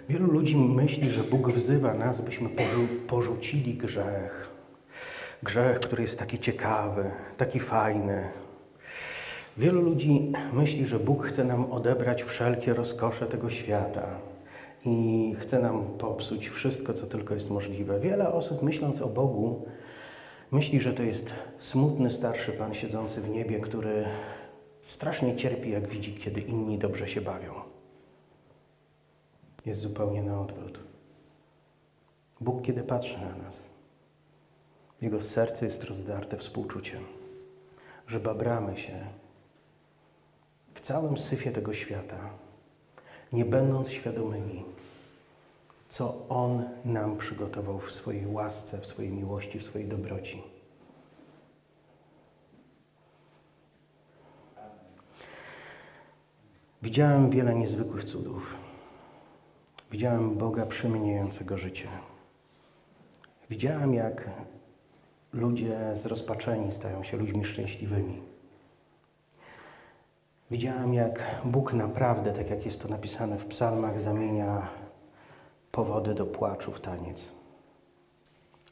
[0.08, 4.50] Wielu ludzi myśli, że Bóg wzywa nas, byśmy porzu porzucili grzech.
[5.42, 8.28] Grzech, który jest taki ciekawy, taki fajny,
[9.56, 14.18] Wielu ludzi myśli, że Bóg chce nam odebrać wszelkie rozkosze tego świata
[14.84, 18.00] i chce nam popsuć wszystko, co tylko jest możliwe.
[18.00, 19.66] Wiele osób, myśląc o Bogu,
[20.50, 24.04] myśli, że to jest smutny starszy Pan siedzący w niebie, który
[24.82, 27.52] strasznie cierpi, jak widzi, kiedy inni dobrze się bawią.
[29.66, 30.78] Jest zupełnie na odwrót.
[32.40, 33.66] Bóg, kiedy patrzy na nas,
[35.02, 37.00] jego serce jest rozdarte współczuciem,
[38.06, 39.19] że babramy się
[40.74, 42.30] w całym syfie tego świata,
[43.32, 44.64] nie będąc świadomymi,
[45.88, 50.42] co On nam przygotował w swojej łasce, w swojej miłości, w swojej dobroci.
[56.82, 58.56] Widziałem wiele niezwykłych cudów.
[59.90, 61.88] Widziałem Boga przemieniającego życie.
[63.50, 64.30] Widziałem, jak
[65.32, 68.29] ludzie zrozpaczeni stają się ludźmi szczęśliwymi.
[70.50, 74.68] Widziałem, jak Bóg naprawdę, tak jak jest to napisane w psalmach, zamienia
[75.72, 77.28] powody do płaczu w taniec.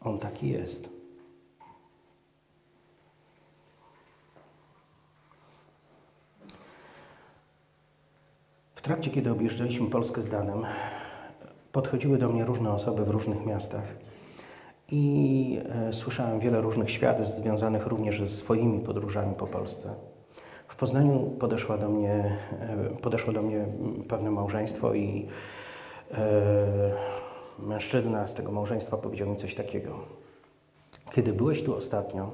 [0.00, 0.88] On taki jest.
[8.74, 10.64] W trakcie, kiedy objeżdżaliśmy Polskę z Danem,
[11.72, 13.84] podchodziły do mnie różne osoby w różnych miastach
[14.88, 20.17] i e, słyszałem wiele różnych świadectw związanych również ze swoimi podróżami po Polsce.
[20.78, 23.66] Poznaniu podeszła do mnie, e, podeszło do mnie
[24.08, 25.26] pewne małżeństwo i
[26.12, 26.18] e,
[27.58, 29.98] mężczyzna z tego małżeństwa powiedział mi coś takiego.
[31.12, 32.30] Kiedy byłeś tu ostatnio,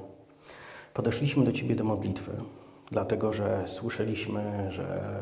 [0.94, 2.32] podeszliśmy do Ciebie do modlitwy,
[2.90, 5.14] dlatego że słyszeliśmy, że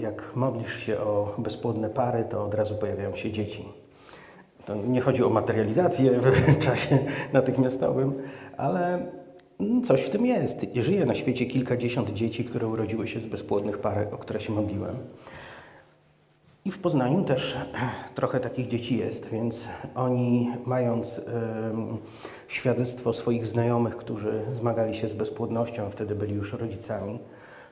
[0.00, 3.68] jak modlisz się o bezpłodne pary, to od razu pojawiają się dzieci.
[4.66, 6.98] To nie chodzi o materializację w czasie
[7.32, 8.22] natychmiastowym,
[8.56, 9.06] ale
[9.84, 10.66] coś w tym jest.
[10.74, 14.96] Żyje na świecie kilkadziesiąt dzieci, które urodziły się z bezpłodnych par, o które się modliłem.
[16.64, 17.56] I w Poznaniu też
[18.14, 21.22] trochę takich dzieci jest, więc oni, mając y,
[22.48, 27.18] świadectwo swoich znajomych, którzy zmagali się z bezpłodnością, a wtedy byli już rodzicami,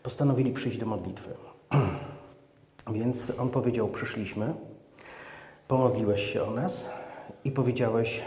[0.03, 1.31] postanowili przyjść do modlitwy.
[2.93, 4.55] Więc on powiedział: Przyszliśmy,
[5.69, 6.91] pomodliłeś się o nas
[7.45, 8.23] i powiedziałeś,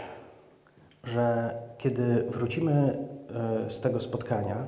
[1.04, 3.08] że kiedy wrócimy
[3.68, 4.66] z tego spotkania,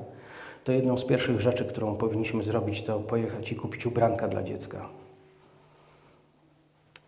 [0.64, 4.88] to jedną z pierwszych rzeczy, którą powinniśmy zrobić, to pojechać i kupić ubranka dla dziecka.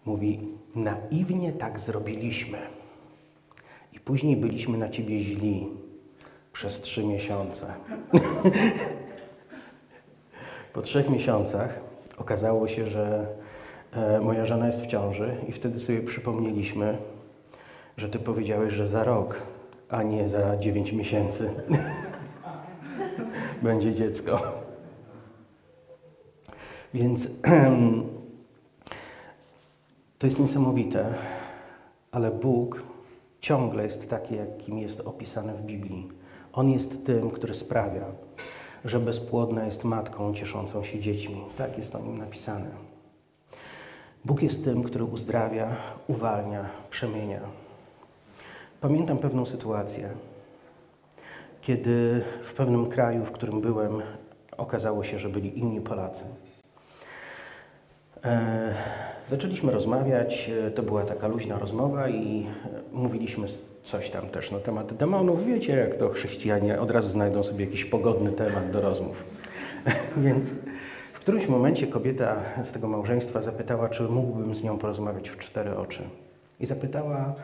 [0.04, 0.40] Mówi,
[0.74, 2.58] naiwnie tak zrobiliśmy.
[3.92, 5.68] I później byliśmy na ciebie źli
[6.52, 7.66] przez trzy miesiące.
[10.72, 11.80] Po trzech miesiącach
[12.18, 13.26] okazało się, że
[13.92, 16.98] e, moja żona jest w ciąży i wtedy sobie przypomnieliśmy,
[17.96, 19.42] że ty powiedziałeś, że za rok,
[19.92, 21.50] a nie za dziewięć miesięcy
[23.62, 24.42] będzie dziecko.
[26.94, 27.28] Więc
[30.18, 31.14] to jest niesamowite,
[32.10, 32.82] ale Bóg
[33.40, 36.08] ciągle jest taki, jakim jest opisany w Biblii.
[36.52, 38.04] On jest tym, który sprawia,
[38.84, 41.44] że bezpłodna jest matką cieszącą się dziećmi.
[41.58, 42.70] Tak jest o nim napisane.
[44.24, 45.76] Bóg jest tym, który uzdrawia,
[46.06, 47.61] uwalnia, przemienia.
[48.82, 50.08] Pamiętam pewną sytuację,
[51.60, 54.02] kiedy w pewnym kraju, w którym byłem,
[54.56, 56.24] okazało się, że byli inni Polacy.
[58.24, 58.74] E,
[59.30, 62.46] zaczęliśmy rozmawiać, e, to była taka luźna rozmowa i e,
[62.92, 63.46] mówiliśmy
[63.82, 65.46] coś tam też na temat demonów.
[65.46, 69.24] Wiecie, jak to chrześcijanie od razu znajdą sobie jakiś pogodny temat do rozmów.
[70.24, 70.54] Więc
[71.12, 75.76] w którymś momencie kobieta z tego małżeństwa zapytała, czy mógłbym z nią porozmawiać w cztery
[75.76, 76.02] oczy.
[76.60, 77.34] I zapytała,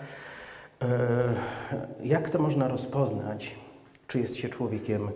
[2.02, 3.54] jak to można rozpoznać,
[4.06, 5.10] czy jest się człowiekiem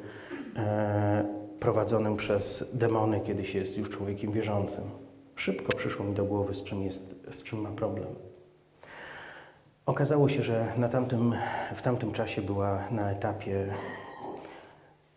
[1.60, 4.84] prowadzonym przez demony, kiedy się jest już człowiekiem wierzącym.
[5.36, 8.08] Szybko przyszło mi do głowy, z czym, jest, z czym ma problem.
[9.86, 11.34] Okazało się, że na tamtym,
[11.74, 13.74] w tamtym czasie była na etapie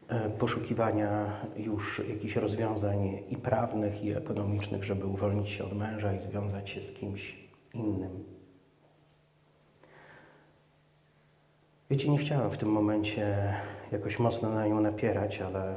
[0.08, 1.26] e, poszukiwania
[1.58, 6.82] już jakichś rozwiązań i prawnych, i ekonomicznych, żeby uwolnić się od męża i związać się
[6.82, 7.36] z kimś
[7.74, 8.35] innym.
[11.90, 13.54] Wiecie, nie chciałem w tym momencie
[13.92, 15.76] jakoś mocno na nią napierać, ale,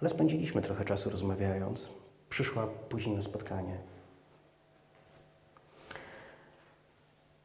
[0.00, 1.90] ale spędziliśmy trochę czasu rozmawiając
[2.34, 3.78] przyszła później na spotkanie.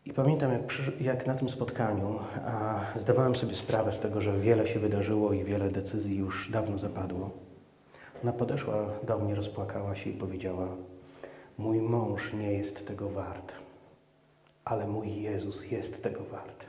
[0.05, 0.62] I pamiętam, jak,
[1.01, 5.43] jak, na tym spotkaniu, a zdawałem sobie sprawę z tego, że wiele się wydarzyło i
[5.43, 7.29] wiele decyzji już dawno zapadło.
[8.23, 10.67] Ona podeszła do mnie, rozpłakała się i powiedziała:
[11.58, 13.53] Mój mąż nie jest tego wart,
[14.69, 16.65] ale mój Jezus jest tego wart.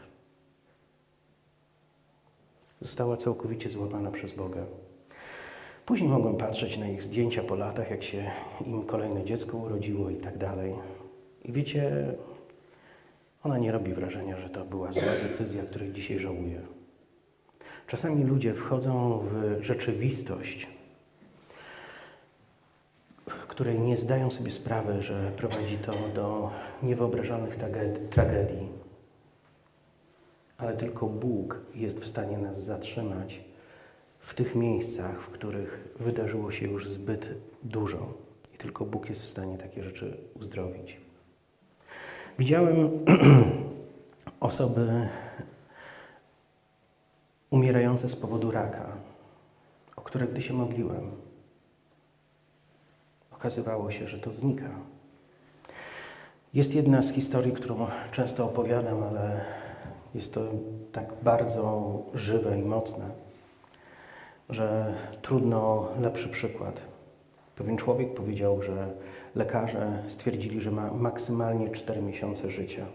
[2.80, 4.64] Została całkowicie złamana przez Boga.
[5.86, 8.30] Później mogłem patrzeć na ich zdjęcia po latach, jak się
[8.66, 10.74] im kolejne dziecko urodziło i tak dalej.
[11.44, 12.14] I wiecie,
[13.42, 16.60] ona nie robi wrażenia, że to była zła decyzja, której dzisiaj żałuję.
[17.86, 20.68] Czasami ludzie wchodzą w rzeczywistość,
[23.60, 26.50] której nie zdają sobie sprawy, że prowadzi to do
[26.82, 27.56] niewyobrażalnych
[28.10, 28.68] tragedii.
[30.58, 33.40] Ale tylko Bóg jest w stanie nas zatrzymać
[34.20, 38.14] w tych miejscach, w których wydarzyło się już zbyt dużo.
[38.54, 40.96] I tylko Bóg jest w stanie takie rzeczy uzdrowić.
[42.38, 42.90] Widziałem
[44.40, 45.08] osoby
[47.50, 48.96] umierające z powodu raka,
[49.96, 51.29] o które gdy się modliłem,
[53.40, 54.68] okazywało się, że to znika.
[56.54, 59.40] Jest jedna z historii, którą często opowiadam, ale
[60.14, 60.40] jest to
[60.92, 63.04] tak bardzo żywe i mocne,
[64.48, 66.80] że trudno lepszy przykład.
[67.56, 68.88] Pewien człowiek powiedział, że
[69.34, 72.86] lekarze stwierdzili, że ma maksymalnie 4 miesiące życia.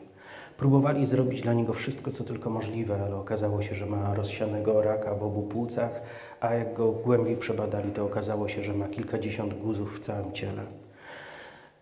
[0.58, 5.16] Próbowali zrobić dla niego wszystko, co tylko możliwe, ale okazało się, że ma rozsianego raka
[5.16, 6.02] w obu płucach,
[6.40, 10.66] a jak go głębiej przebadali, to okazało się, że ma kilkadziesiąt guzów w całym ciele.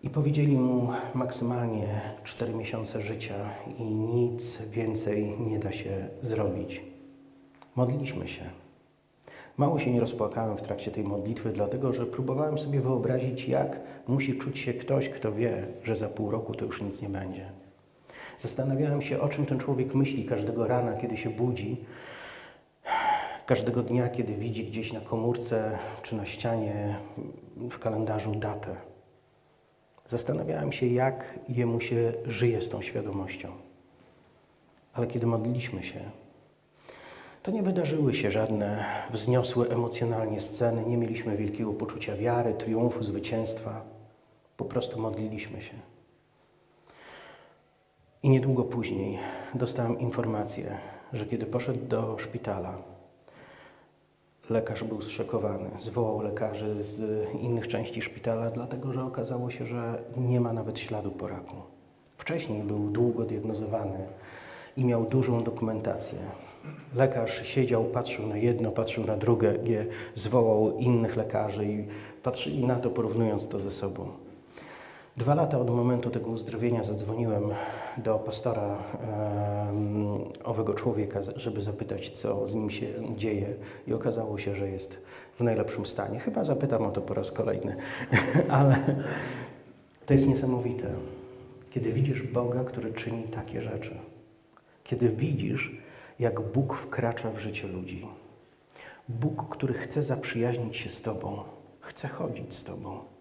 [0.03, 3.35] I powiedzieli mu maksymalnie 4 miesiące życia
[3.79, 6.83] i nic więcej nie da się zrobić.
[7.75, 8.43] Modliliśmy się.
[9.57, 14.37] Mało się nie rozpłakałem w trakcie tej modlitwy, dlatego że próbowałem sobie wyobrazić, jak musi
[14.37, 17.62] czuć się ktoś, kto wie, że za pół roku to już nic nie będzie.
[18.37, 21.77] Zastanawiałem się, o czym ten człowiek myśli każdego rana, kiedy się budzi,
[23.45, 26.95] każdego dnia, kiedy widzi gdzieś na komórce czy na ścianie
[27.57, 28.75] w kalendarzu datę.
[30.05, 33.51] Zastanawiałem się, jak jemu się żyje z tą świadomością.
[34.93, 35.99] Ale kiedy modliliśmy się,
[37.43, 43.81] to nie wydarzyły się żadne wzniosłe emocjonalnie sceny, nie mieliśmy wielkiego poczucia wiary, triumfu, zwycięstwa.
[44.57, 45.92] Po prostu modliliśmy się.
[48.23, 49.19] I niedługo później
[49.53, 50.77] dostałem informację,
[51.13, 52.77] że kiedy poszedł do szpitala,
[54.49, 55.69] lekarz był zszokowany.
[55.79, 61.11] Zwołał lekarzy z innych części szpitala, dlatego że okazało się, że nie ma nawet śladu
[61.11, 61.55] po raku.
[62.17, 63.99] Wcześniej był długo diagnozowany
[64.77, 66.19] i miał dużą dokumentację.
[66.95, 71.87] Lekarz siedział, patrzył na jedno, patrzył na drugie, zwołał innych lekarzy i
[72.23, 74.22] patrzyli na to, porównując to ze sobą.
[75.17, 77.43] Dwa lata od momentu tego uzdrowienia zadzwoniłem
[77.97, 83.53] do pastora um, owego człowieka, żeby zapytać, co z nim się dzieje,
[83.87, 84.97] i okazało się, że jest
[85.39, 86.19] w najlepszym stanie.
[86.19, 87.75] Chyba zapytam o to po raz kolejny,
[88.49, 88.95] ale
[90.05, 90.89] to jest niesamowite,
[91.69, 93.95] kiedy widzisz Boga, który czyni takie rzeczy.
[94.83, 95.71] Kiedy widzisz,
[96.19, 98.07] jak Bóg wkracza w życie ludzi.
[99.09, 101.43] Bóg, który chce zaprzyjaźnić się z Tobą,
[101.79, 103.12] chce chodzić z Tobą.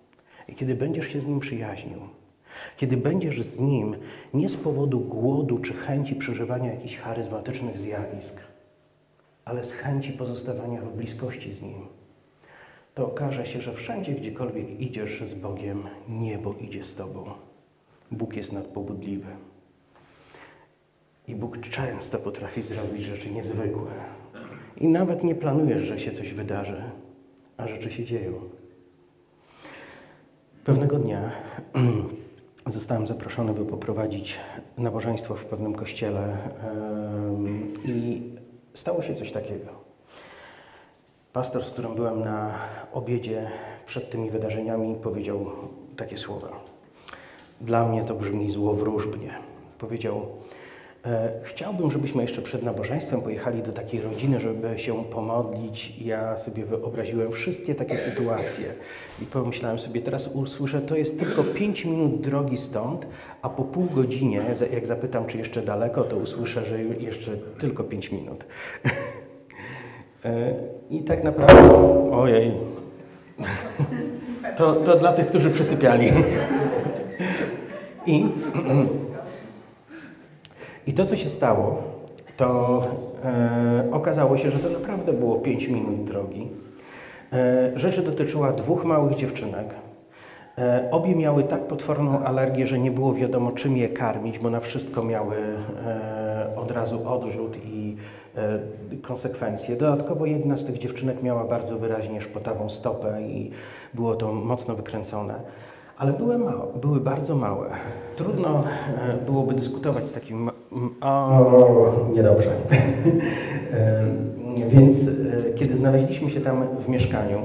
[0.53, 1.99] I kiedy będziesz się z Nim przyjaźnił,
[2.77, 3.97] kiedy będziesz z Nim
[4.35, 8.41] nie z powodu głodu czy chęci przeżywania jakichś charyzmatycznych zjawisk,
[9.45, 11.87] ale z chęci pozostawania w bliskości z Nim,
[12.95, 17.25] to okaże się, że wszędzie, gdziekolwiek idziesz z Bogiem, niebo idzie z Tobą.
[18.11, 19.37] Bóg jest nadpobudliwy.
[21.29, 23.91] I Bóg często potrafi zrobić rzeczy niezwykłe.
[24.77, 26.83] I nawet nie planujesz, że się coś wydarzy,
[27.57, 28.62] a rzeczy się dzieją.
[30.65, 31.31] Pewnego dnia
[32.67, 34.39] zostałem zaproszony, by poprowadzić
[34.79, 36.37] nabożeństwo w pewnym kościele
[37.85, 38.23] i
[38.75, 39.67] stało się coś takiego.
[41.33, 42.55] Pastor, z którym byłem na
[42.93, 43.51] obiedzie
[43.87, 45.47] przed tymi wydarzeniami, powiedział
[45.97, 46.49] takie słowa.
[47.61, 49.31] Dla mnie to brzmi złowróżbnie.
[49.79, 50.27] Powiedział,
[51.43, 55.99] chciałbym, żebyśmy jeszcze przed nabożeństwem pojechali do takiej rodziny, żeby się pomodlić.
[56.01, 58.65] Ja sobie wyobraziłem wszystkie takie sytuacje
[59.23, 63.07] i pomyślałem sobie, teraz usłyszę, to jest tylko 5 minut drogi stąd,
[63.43, 64.41] a po pół godzinie,
[64.73, 68.45] jak zapytam, czy jeszcze daleko, to usłyszę, że jeszcze tylko 5 minut.
[70.25, 70.55] E,
[70.91, 72.53] I tak naprawdę, ojej,
[74.57, 76.13] to, to dla tych, którzy przysypiali.
[78.07, 78.25] I
[80.87, 81.83] i to, co się stało,
[82.37, 82.83] to
[83.25, 86.49] e, okazało się, że to naprawdę było 5 minut drogi.
[87.33, 89.75] E, rzeczy dotyczyła dwóch małych dziewczynek.
[90.59, 94.61] E, obie miały tak potworną alergię, że nie było wiadomo, czym je karmić, bo na
[94.61, 97.97] wszystko miały e, od razu odrzut i
[98.37, 98.59] e,
[99.03, 99.77] konsekwencje.
[99.77, 103.51] Dodatkowo jedna z tych dziewczynek miała bardzo wyraźnie szpotawą stopę i
[103.95, 105.35] było to mocno wykręcone
[106.03, 106.39] ale były,
[106.81, 107.71] były bardzo małe.
[108.17, 108.65] Trudno
[108.99, 110.51] e, byłoby dyskutować z takim.
[111.01, 112.51] O, niedobrze.
[113.73, 117.39] E, więc e, kiedy znaleźliśmy się tam w mieszkaniu,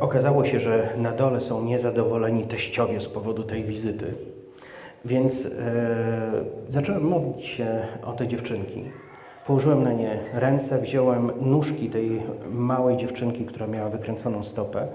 [0.00, 4.14] okazało się, że na dole są niezadowoleni teściowie z powodu tej wizyty.
[5.04, 5.48] Więc
[6.68, 7.66] zacząłem modlić się
[8.04, 8.84] o te dziewczynki.
[9.46, 14.88] Położyłem na nie ręce, wziąłem nóżki tej małej dziewczynki, która miała wykręconą stopę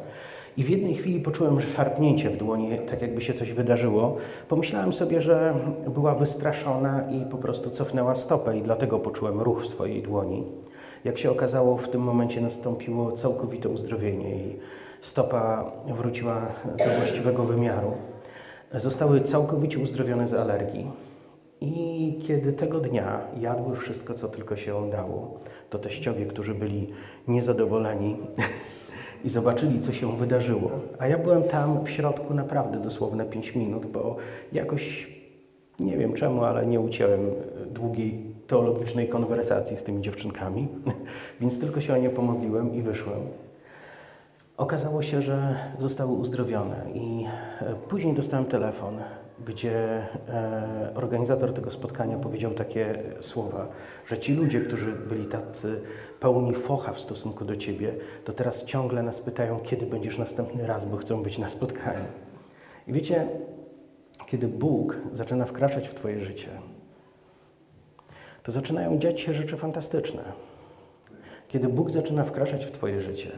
[0.57, 4.17] i w jednej chwili poczułem szarpnięcie w dłoni, tak jakby się coś wydarzyło.
[4.49, 5.53] Pomyślałem sobie, że
[5.93, 10.43] była wystraszona i po prostu cofnęła stopę i dlatego poczułem ruch w swojej dłoni.
[11.03, 14.55] Jak się okazało, w tym momencie nastąpiło całkowite uzdrowienie i
[15.01, 16.41] stopa wróciła
[16.77, 17.91] do właściwego wymiaru.
[18.73, 20.91] Zostały całkowicie uzdrowione z alergii.
[21.61, 25.39] I kiedy tego dnia jadły wszystko, co tylko się dało,
[25.69, 26.89] to teściowie, którzy byli
[27.27, 28.17] niezadowoleni
[29.26, 30.71] i zobaczyli, co się wydarzyło.
[30.99, 34.15] A ja byłem tam w środku naprawdę dosłowne 5 minut, bo
[34.53, 35.09] jakoś
[35.80, 37.21] nie wiem czemu, ale nie ucięłem
[37.71, 40.67] długiej teologicznej konwersacji z tymi dziewczynkami,
[41.41, 43.19] więc tylko się o nie pomodliłem i wyszłem.
[44.57, 47.26] Okazało się, że zostały uzdrowione i
[47.61, 48.97] e, później dostałem telefon,
[49.45, 53.67] gdzie e, organizator tego spotkania powiedział takie słowa,
[54.07, 55.81] że ci ludzie, którzy byli tacy
[56.19, 60.86] pełni focha w stosunku do ciebie, to teraz ciągle nas pytają, kiedy będziesz następny raz,
[60.86, 62.05] bo chcą być na spotkaniu.
[62.88, 63.27] I wiecie,
[64.27, 66.49] kiedy Bóg zaczyna wkraczać w Twoje życie,
[68.43, 70.23] to zaczynają dziać się rzeczy fantastyczne.
[71.47, 73.31] Kiedy Bóg zaczyna wkraczać w Twoje życie,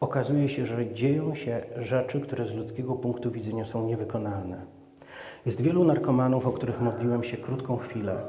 [0.00, 4.79] okazuje się, że dzieją się rzeczy, które z ludzkiego punktu widzenia są niewykonalne.
[5.46, 8.22] Jest wielu narkomanów, o których modliłem się krótką chwilę.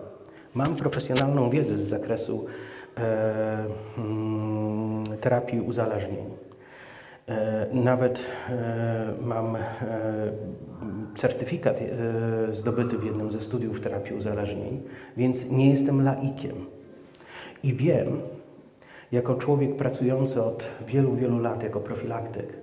[0.53, 2.45] Mam profesjonalną wiedzę z zakresu
[2.97, 3.65] e,
[3.97, 6.25] mm, terapii uzależnień.
[7.27, 9.61] E, nawet e, mam e,
[11.15, 11.79] certyfikat
[12.51, 14.81] zdobyty w jednym ze studiów terapii uzależnień,
[15.17, 16.65] więc nie jestem laikiem.
[17.63, 18.21] I wiem,
[19.11, 22.53] jako człowiek pracujący od wielu, wielu lat jako profilaktyk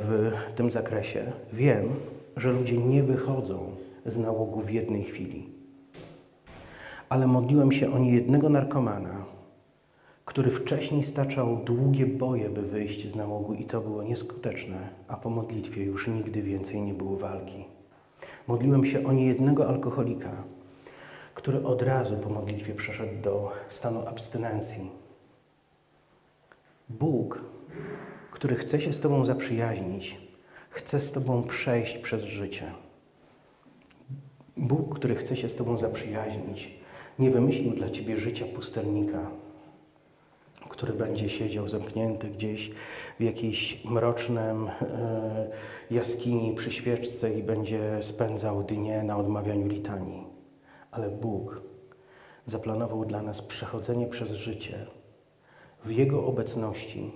[0.00, 1.88] w tym zakresie, wiem,
[2.36, 3.70] że ludzie nie wychodzą
[4.06, 5.48] z nałogu w jednej chwili.
[7.08, 9.24] Ale modliłem się o niejednego narkomana,
[10.24, 15.30] który wcześniej staczał długie boje, by wyjść z nałogu i to było nieskuteczne, a po
[15.30, 17.64] modlitwie już nigdy więcej nie było walki.
[18.46, 20.44] Modliłem się o niejednego alkoholika,
[21.34, 24.90] który od razu po modlitwie przeszedł do stanu abstynencji.
[26.88, 27.40] Bóg,
[28.30, 30.25] który chce się z Tobą zaprzyjaźnić,
[30.76, 32.72] chce z Tobą przejść przez życie.
[34.56, 36.70] Bóg, który chce się z Tobą zaprzyjaźnić,
[37.18, 39.30] nie wymyślił dla Ciebie życia pustelnika,
[40.68, 42.70] który będzie siedział zamknięty gdzieś
[43.18, 45.50] w jakiejś mrocznym e,
[45.90, 50.26] jaskini przy świeczce i będzie spędzał dnie na odmawianiu litanii.
[50.90, 51.60] Ale Bóg
[52.46, 54.86] zaplanował dla nas przechodzenie przez życie
[55.84, 57.12] w Jego obecności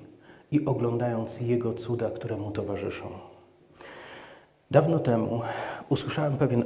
[0.51, 3.30] i oglądając Jego cuda, które Mu towarzyszą.
[4.71, 5.41] Dawno temu
[5.89, 6.65] usłyszałem pewien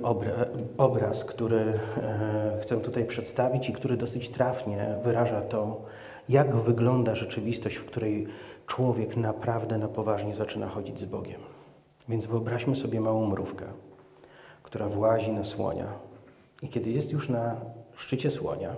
[0.79, 5.83] obraz, który e, chcę tutaj przedstawić i który dosyć trafnie wyraża to,
[6.29, 8.27] jak wygląda rzeczywistość, w której
[8.67, 11.41] człowiek naprawdę na poważnie zaczyna chodzić z Bogiem.
[12.09, 13.65] Więc wyobraźmy sobie małą mrówkę,
[14.63, 15.87] która włazi na słonia.
[16.63, 17.57] I kiedy jest już na
[17.97, 18.77] szczycie słonia,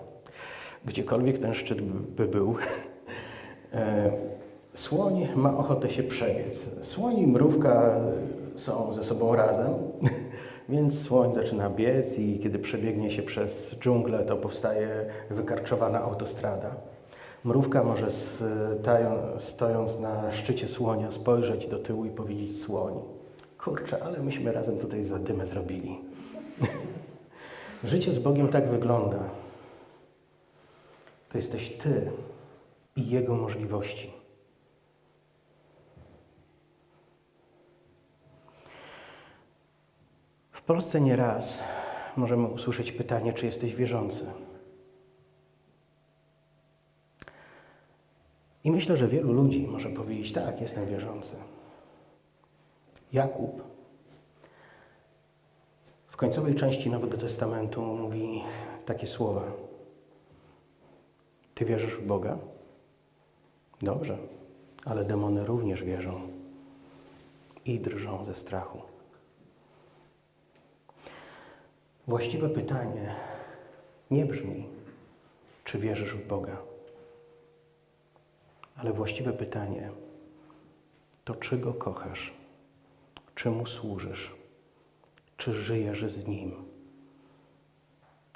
[0.84, 1.82] gdziekolwiek ten szczyt
[2.16, 2.56] by był,
[3.72, 4.12] e,
[4.74, 6.70] słoń ma ochotę się przebiec.
[6.82, 8.00] Słoń i mrówka
[8.56, 9.74] są ze sobą razem,
[10.68, 16.70] więc słoń zaczyna biec i kiedy przebiegnie się przez dżunglę, to powstaje wykarczowana autostrada.
[17.44, 18.06] Mrówka może
[19.38, 22.94] stojąc na szczycie słonia spojrzeć do tyłu i powiedzieć słoń,
[23.58, 25.98] kurczę, ale myśmy razem tutaj zadymę zrobili.
[27.84, 29.18] Życie z Bogiem tak wygląda.
[31.28, 32.10] To jesteś Ty
[32.96, 34.12] i Jego możliwości.
[40.52, 41.58] W Polsce nieraz
[42.16, 44.26] możemy usłyszeć pytanie, czy jesteś wierzący.
[48.64, 51.34] I myślę, że wielu ludzi może powiedzieć, tak, jestem wierzący.
[53.12, 53.62] Jakub
[56.08, 58.42] w końcowej części Nowego Testamentu mówi
[58.86, 59.42] takie słowa.
[61.54, 62.38] Ty wierzysz w Boga?
[63.82, 64.18] Dobrze,
[64.84, 66.20] ale demony również wierzą
[67.64, 68.95] i drżą ze strachu.
[72.06, 73.14] Właściwe pytanie
[74.10, 74.68] nie brzmi,
[75.64, 76.56] czy wierzysz w Boga
[78.76, 79.90] ale właściwe pytanie
[81.24, 82.32] to, czy Go kochasz,
[83.34, 84.34] czy Mu służysz,
[85.36, 86.54] czy żyjesz z Nim,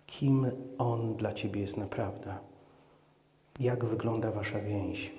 [0.06, 0.46] kim
[0.78, 2.38] On dla Ciebie jest naprawdę,
[3.60, 5.12] jak wygląda Wasza więź.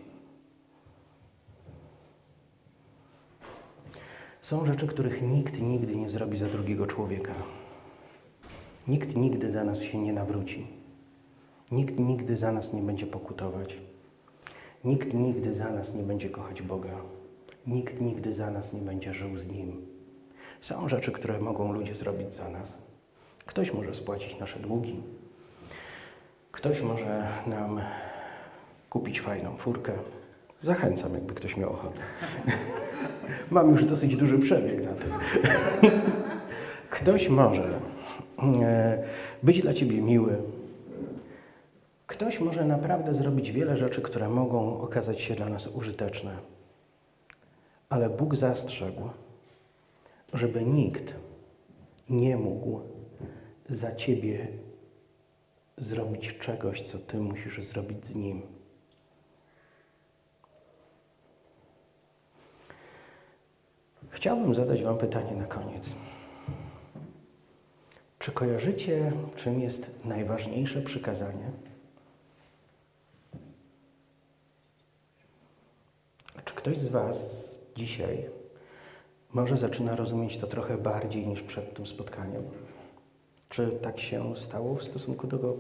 [4.42, 7.34] Są rzeczy, których nikt nigdy nie zrobi za drugiego człowieka.
[8.88, 10.68] Nikt nigdy za nas się nie nawróci.
[11.72, 13.78] Nikt nigdy za nas nie będzie pokutować.
[14.84, 17.02] Nikt nigdy za nas nie będzie kochać Boga.
[17.68, 19.86] Nikt nigdy za nas nie będzie żył z Nim.
[20.60, 22.88] Są rzeczy, które mogą ludzie zrobić za nas.
[23.46, 25.04] Ktoś może spłacić nasze długi.
[26.52, 27.82] Ktoś może nam
[28.90, 29.94] kupić fajną furkę,
[30.62, 32.00] Zachęcam, jakby ktoś miał ochotę.
[33.52, 35.12] Mam już dosyć duży przebieg na tym.
[36.90, 37.80] Ktoś może
[39.44, 40.38] być dla Ciebie miły.
[42.08, 46.38] Ktoś może naprawdę zrobić wiele rzeczy, które mogą okazać się dla nas użyteczne.
[47.90, 49.10] Ale Bóg zastrzegł,
[50.34, 51.16] żeby nikt
[52.10, 52.80] nie mógł
[53.70, 54.48] za Ciebie
[55.78, 58.42] zrobić czegoś, co Ty musisz zrobić z Nim.
[64.10, 65.96] Chciałbym zadać Wam pytanie na koniec.
[68.22, 71.52] Czy kojarzycie, czym jest najważniejsze przykazanie?
[76.46, 78.30] Czy ktoś z Was dzisiaj
[79.34, 82.44] może zaczyna rozumieć to trochę bardziej niż przed tym spotkaniem?
[83.50, 85.54] Czy tak się stało w stosunku do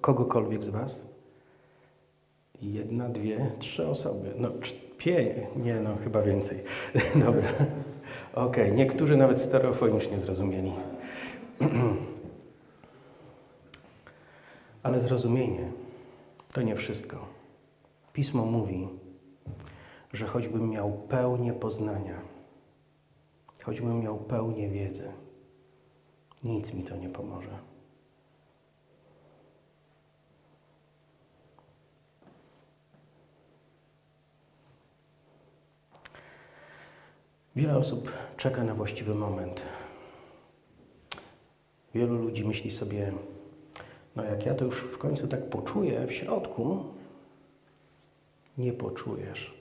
[0.00, 1.00] kogokolwiek z Was?
[2.62, 4.32] Jedna, dwie, trzy osoby.
[4.36, 4.50] No,
[4.98, 6.62] pie, nie, no chyba więcej.
[7.26, 7.48] Dobra.
[8.34, 8.70] Okej, okay.
[8.70, 10.72] niektórzy nawet stereofonicznie zrozumieli.
[14.82, 15.72] Ale zrozumienie
[16.52, 17.26] to nie wszystko.
[18.12, 18.88] Pismo mówi,
[20.12, 22.20] że choćbym miał pełnię poznania,
[23.64, 25.12] choćbym miał pełnię wiedzy,
[26.44, 27.58] nic mi to nie pomoże.
[37.56, 39.62] Wiele osób czeka na właściwy moment.
[41.94, 43.12] Wielu ludzi myśli sobie,
[44.16, 46.84] no jak ja to już w końcu tak poczuję w środku,
[48.58, 49.54] nie poczujesz.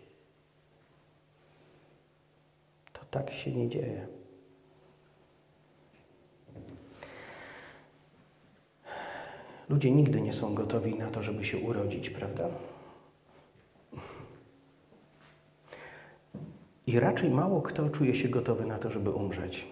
[2.94, 4.08] To tak się nie dzieje.
[9.70, 12.50] Ludzie nigdy nie są gotowi na to, żeby się urodzić, prawda?
[16.88, 19.68] I raczej mało kto czuje się gotowy na to, żeby umrzeć.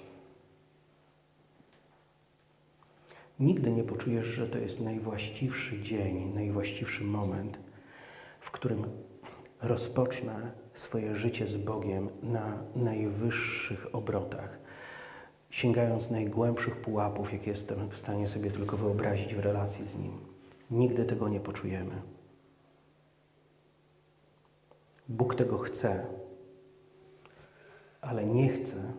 [3.39, 7.59] Nigdy nie poczujesz, że to jest najwłaściwszy dzień, najwłaściwszy moment,
[8.39, 8.83] w którym
[9.61, 14.59] rozpocznę swoje życie z Bogiem na najwyższych obrotach,
[15.49, 20.11] sięgając najgłębszych pułapów, jakie jestem w stanie sobie tylko wyobrazić w relacji z Nim.
[20.71, 22.01] Nigdy tego nie poczujemy.
[25.09, 26.05] Bóg tego chce,
[28.01, 28.93] ale nie chce,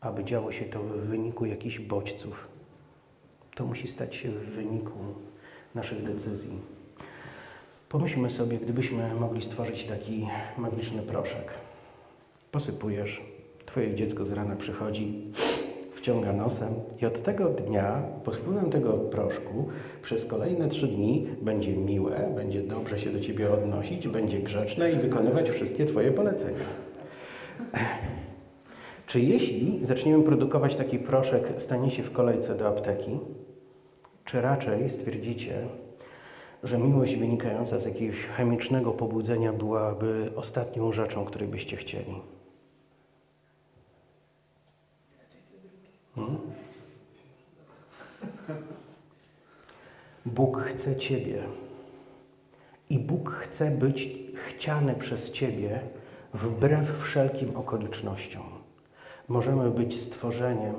[0.00, 2.57] aby działo się to w wyniku jakichś bodźców.
[3.58, 4.98] To musi stać się w wyniku
[5.74, 6.50] naszych decyzji.
[7.88, 10.28] Pomyślmy sobie, gdybyśmy mogli stworzyć taki
[10.58, 11.54] magiczny proszek.
[12.50, 13.22] Posypujesz,
[13.66, 15.32] twoje dziecko z rana przychodzi,
[15.94, 19.68] wciąga nosem i od tego dnia, pod wpływem tego proszku,
[20.02, 24.96] przez kolejne trzy dni będzie miłe, będzie dobrze się do ciebie odnosić, będzie grzeczne i
[24.96, 26.64] wykonywać wszystkie twoje polecenia.
[29.06, 33.18] Czy jeśli zaczniemy produkować taki proszek, staniecie w kolejce do apteki,
[34.28, 35.68] czy raczej stwierdzicie,
[36.62, 42.14] że miłość wynikająca z jakiegoś chemicznego pobudzenia byłaby ostatnią rzeczą, której byście chcieli?
[46.14, 46.38] Hmm?
[50.26, 51.42] Bóg chce Ciebie
[52.90, 55.80] i Bóg chce być chciany przez Ciebie
[56.34, 58.44] wbrew wszelkim okolicznościom.
[59.28, 60.74] Możemy być stworzeniem,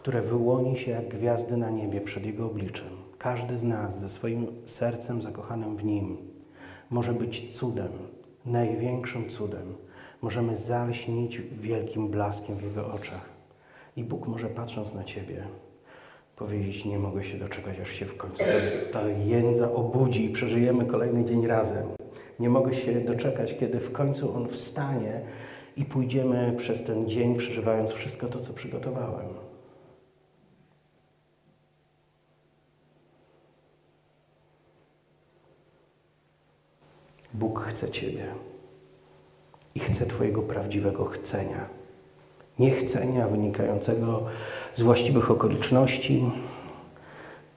[0.00, 2.88] które wyłoni się jak gwiazdy na niebie przed Jego obliczem.
[3.18, 6.16] Każdy z nas ze swoim sercem zakochanym w Nim
[6.90, 7.92] może być cudem,
[8.46, 9.74] największym cudem.
[10.22, 13.28] Możemy zalśnić wielkim blaskiem w Jego oczach.
[13.96, 15.44] I Bóg może patrząc na Ciebie
[16.36, 18.44] powiedzieć, nie mogę się doczekać, aż się w końcu
[18.92, 21.86] ta jędza obudzi i przeżyjemy kolejny dzień razem.
[22.38, 25.20] Nie mogę się doczekać, kiedy w końcu On wstanie
[25.76, 29.49] i pójdziemy przez ten dzień, przeżywając wszystko to, co przygotowałem.
[37.34, 38.24] Bóg chce Ciebie
[39.74, 41.68] i chce Twojego prawdziwego chcenia.
[42.58, 44.22] Nie chcenia wynikającego
[44.74, 46.30] z właściwych okoliczności,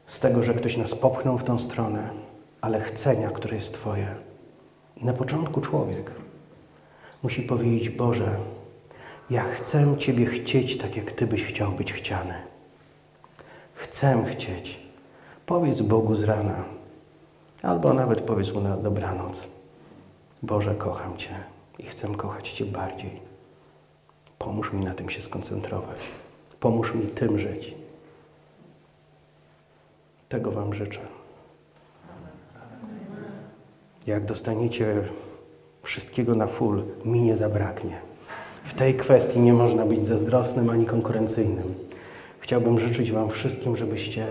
[0.08, 2.10] z tego, że ktoś nas popchnął w tą stronę,
[2.62, 4.16] ale chcenia, które jest Twoje.
[4.98, 6.12] I na początku człowiek
[7.24, 8.38] musi powiedzieć: Boże,
[9.30, 12.34] ja chcę Ciebie chcieć tak, jak Ty byś chciał być chciany.
[13.74, 14.80] Chcę chcieć.
[15.46, 16.64] Powiedz Bogu z rana,
[17.64, 19.48] albo nawet powiedz Mu na dobranoc.
[20.44, 21.36] Boże, kocham Cię
[21.80, 23.22] i chcę kochać Cię bardziej.
[24.40, 26.00] Pomóż mi na tym się skoncentrować.
[26.60, 27.76] Pomóż mi tym żyć.
[30.30, 31.00] Tego Wam życzę.
[34.08, 35.04] Jak dostaniecie
[35.84, 38.02] Wszystkiego na full mi nie zabraknie.
[38.64, 41.74] W tej kwestii nie można być zazdrosnym ani konkurencyjnym.
[42.40, 44.28] Chciałbym życzyć Wam wszystkim, żebyście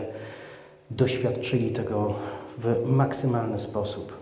[0.90, 2.14] doświadczyli tego
[2.58, 4.21] w maksymalny sposób.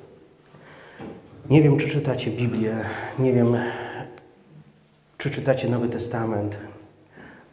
[1.51, 2.85] Nie wiem, czy czytacie Biblię,
[3.19, 3.57] nie wiem,
[5.19, 6.57] czy czytacie Nowy Testament,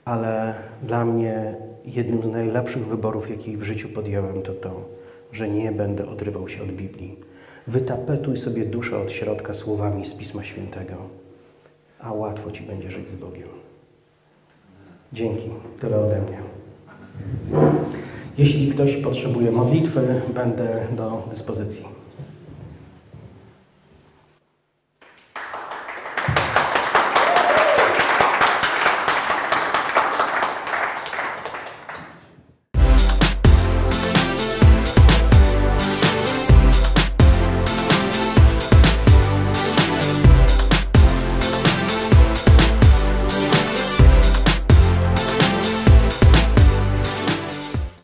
[0.06, 4.86] ale dla mnie jednym z najlepszych wyborów, jaki w życiu podjąłem, to to,
[5.32, 7.18] że nie będę odrywał się od Biblii.
[7.68, 10.96] Wytapetuj sobie duszę od środka słowami z Pisma Świętego,
[12.00, 13.48] a łatwo Ci będzie żyć z Bogiem.
[15.14, 15.50] Dzięki.
[15.80, 16.38] Tyle ode mnie.
[18.38, 21.97] Jeśli ktoś potrzebuje modlitwy, będę do dyspozycji.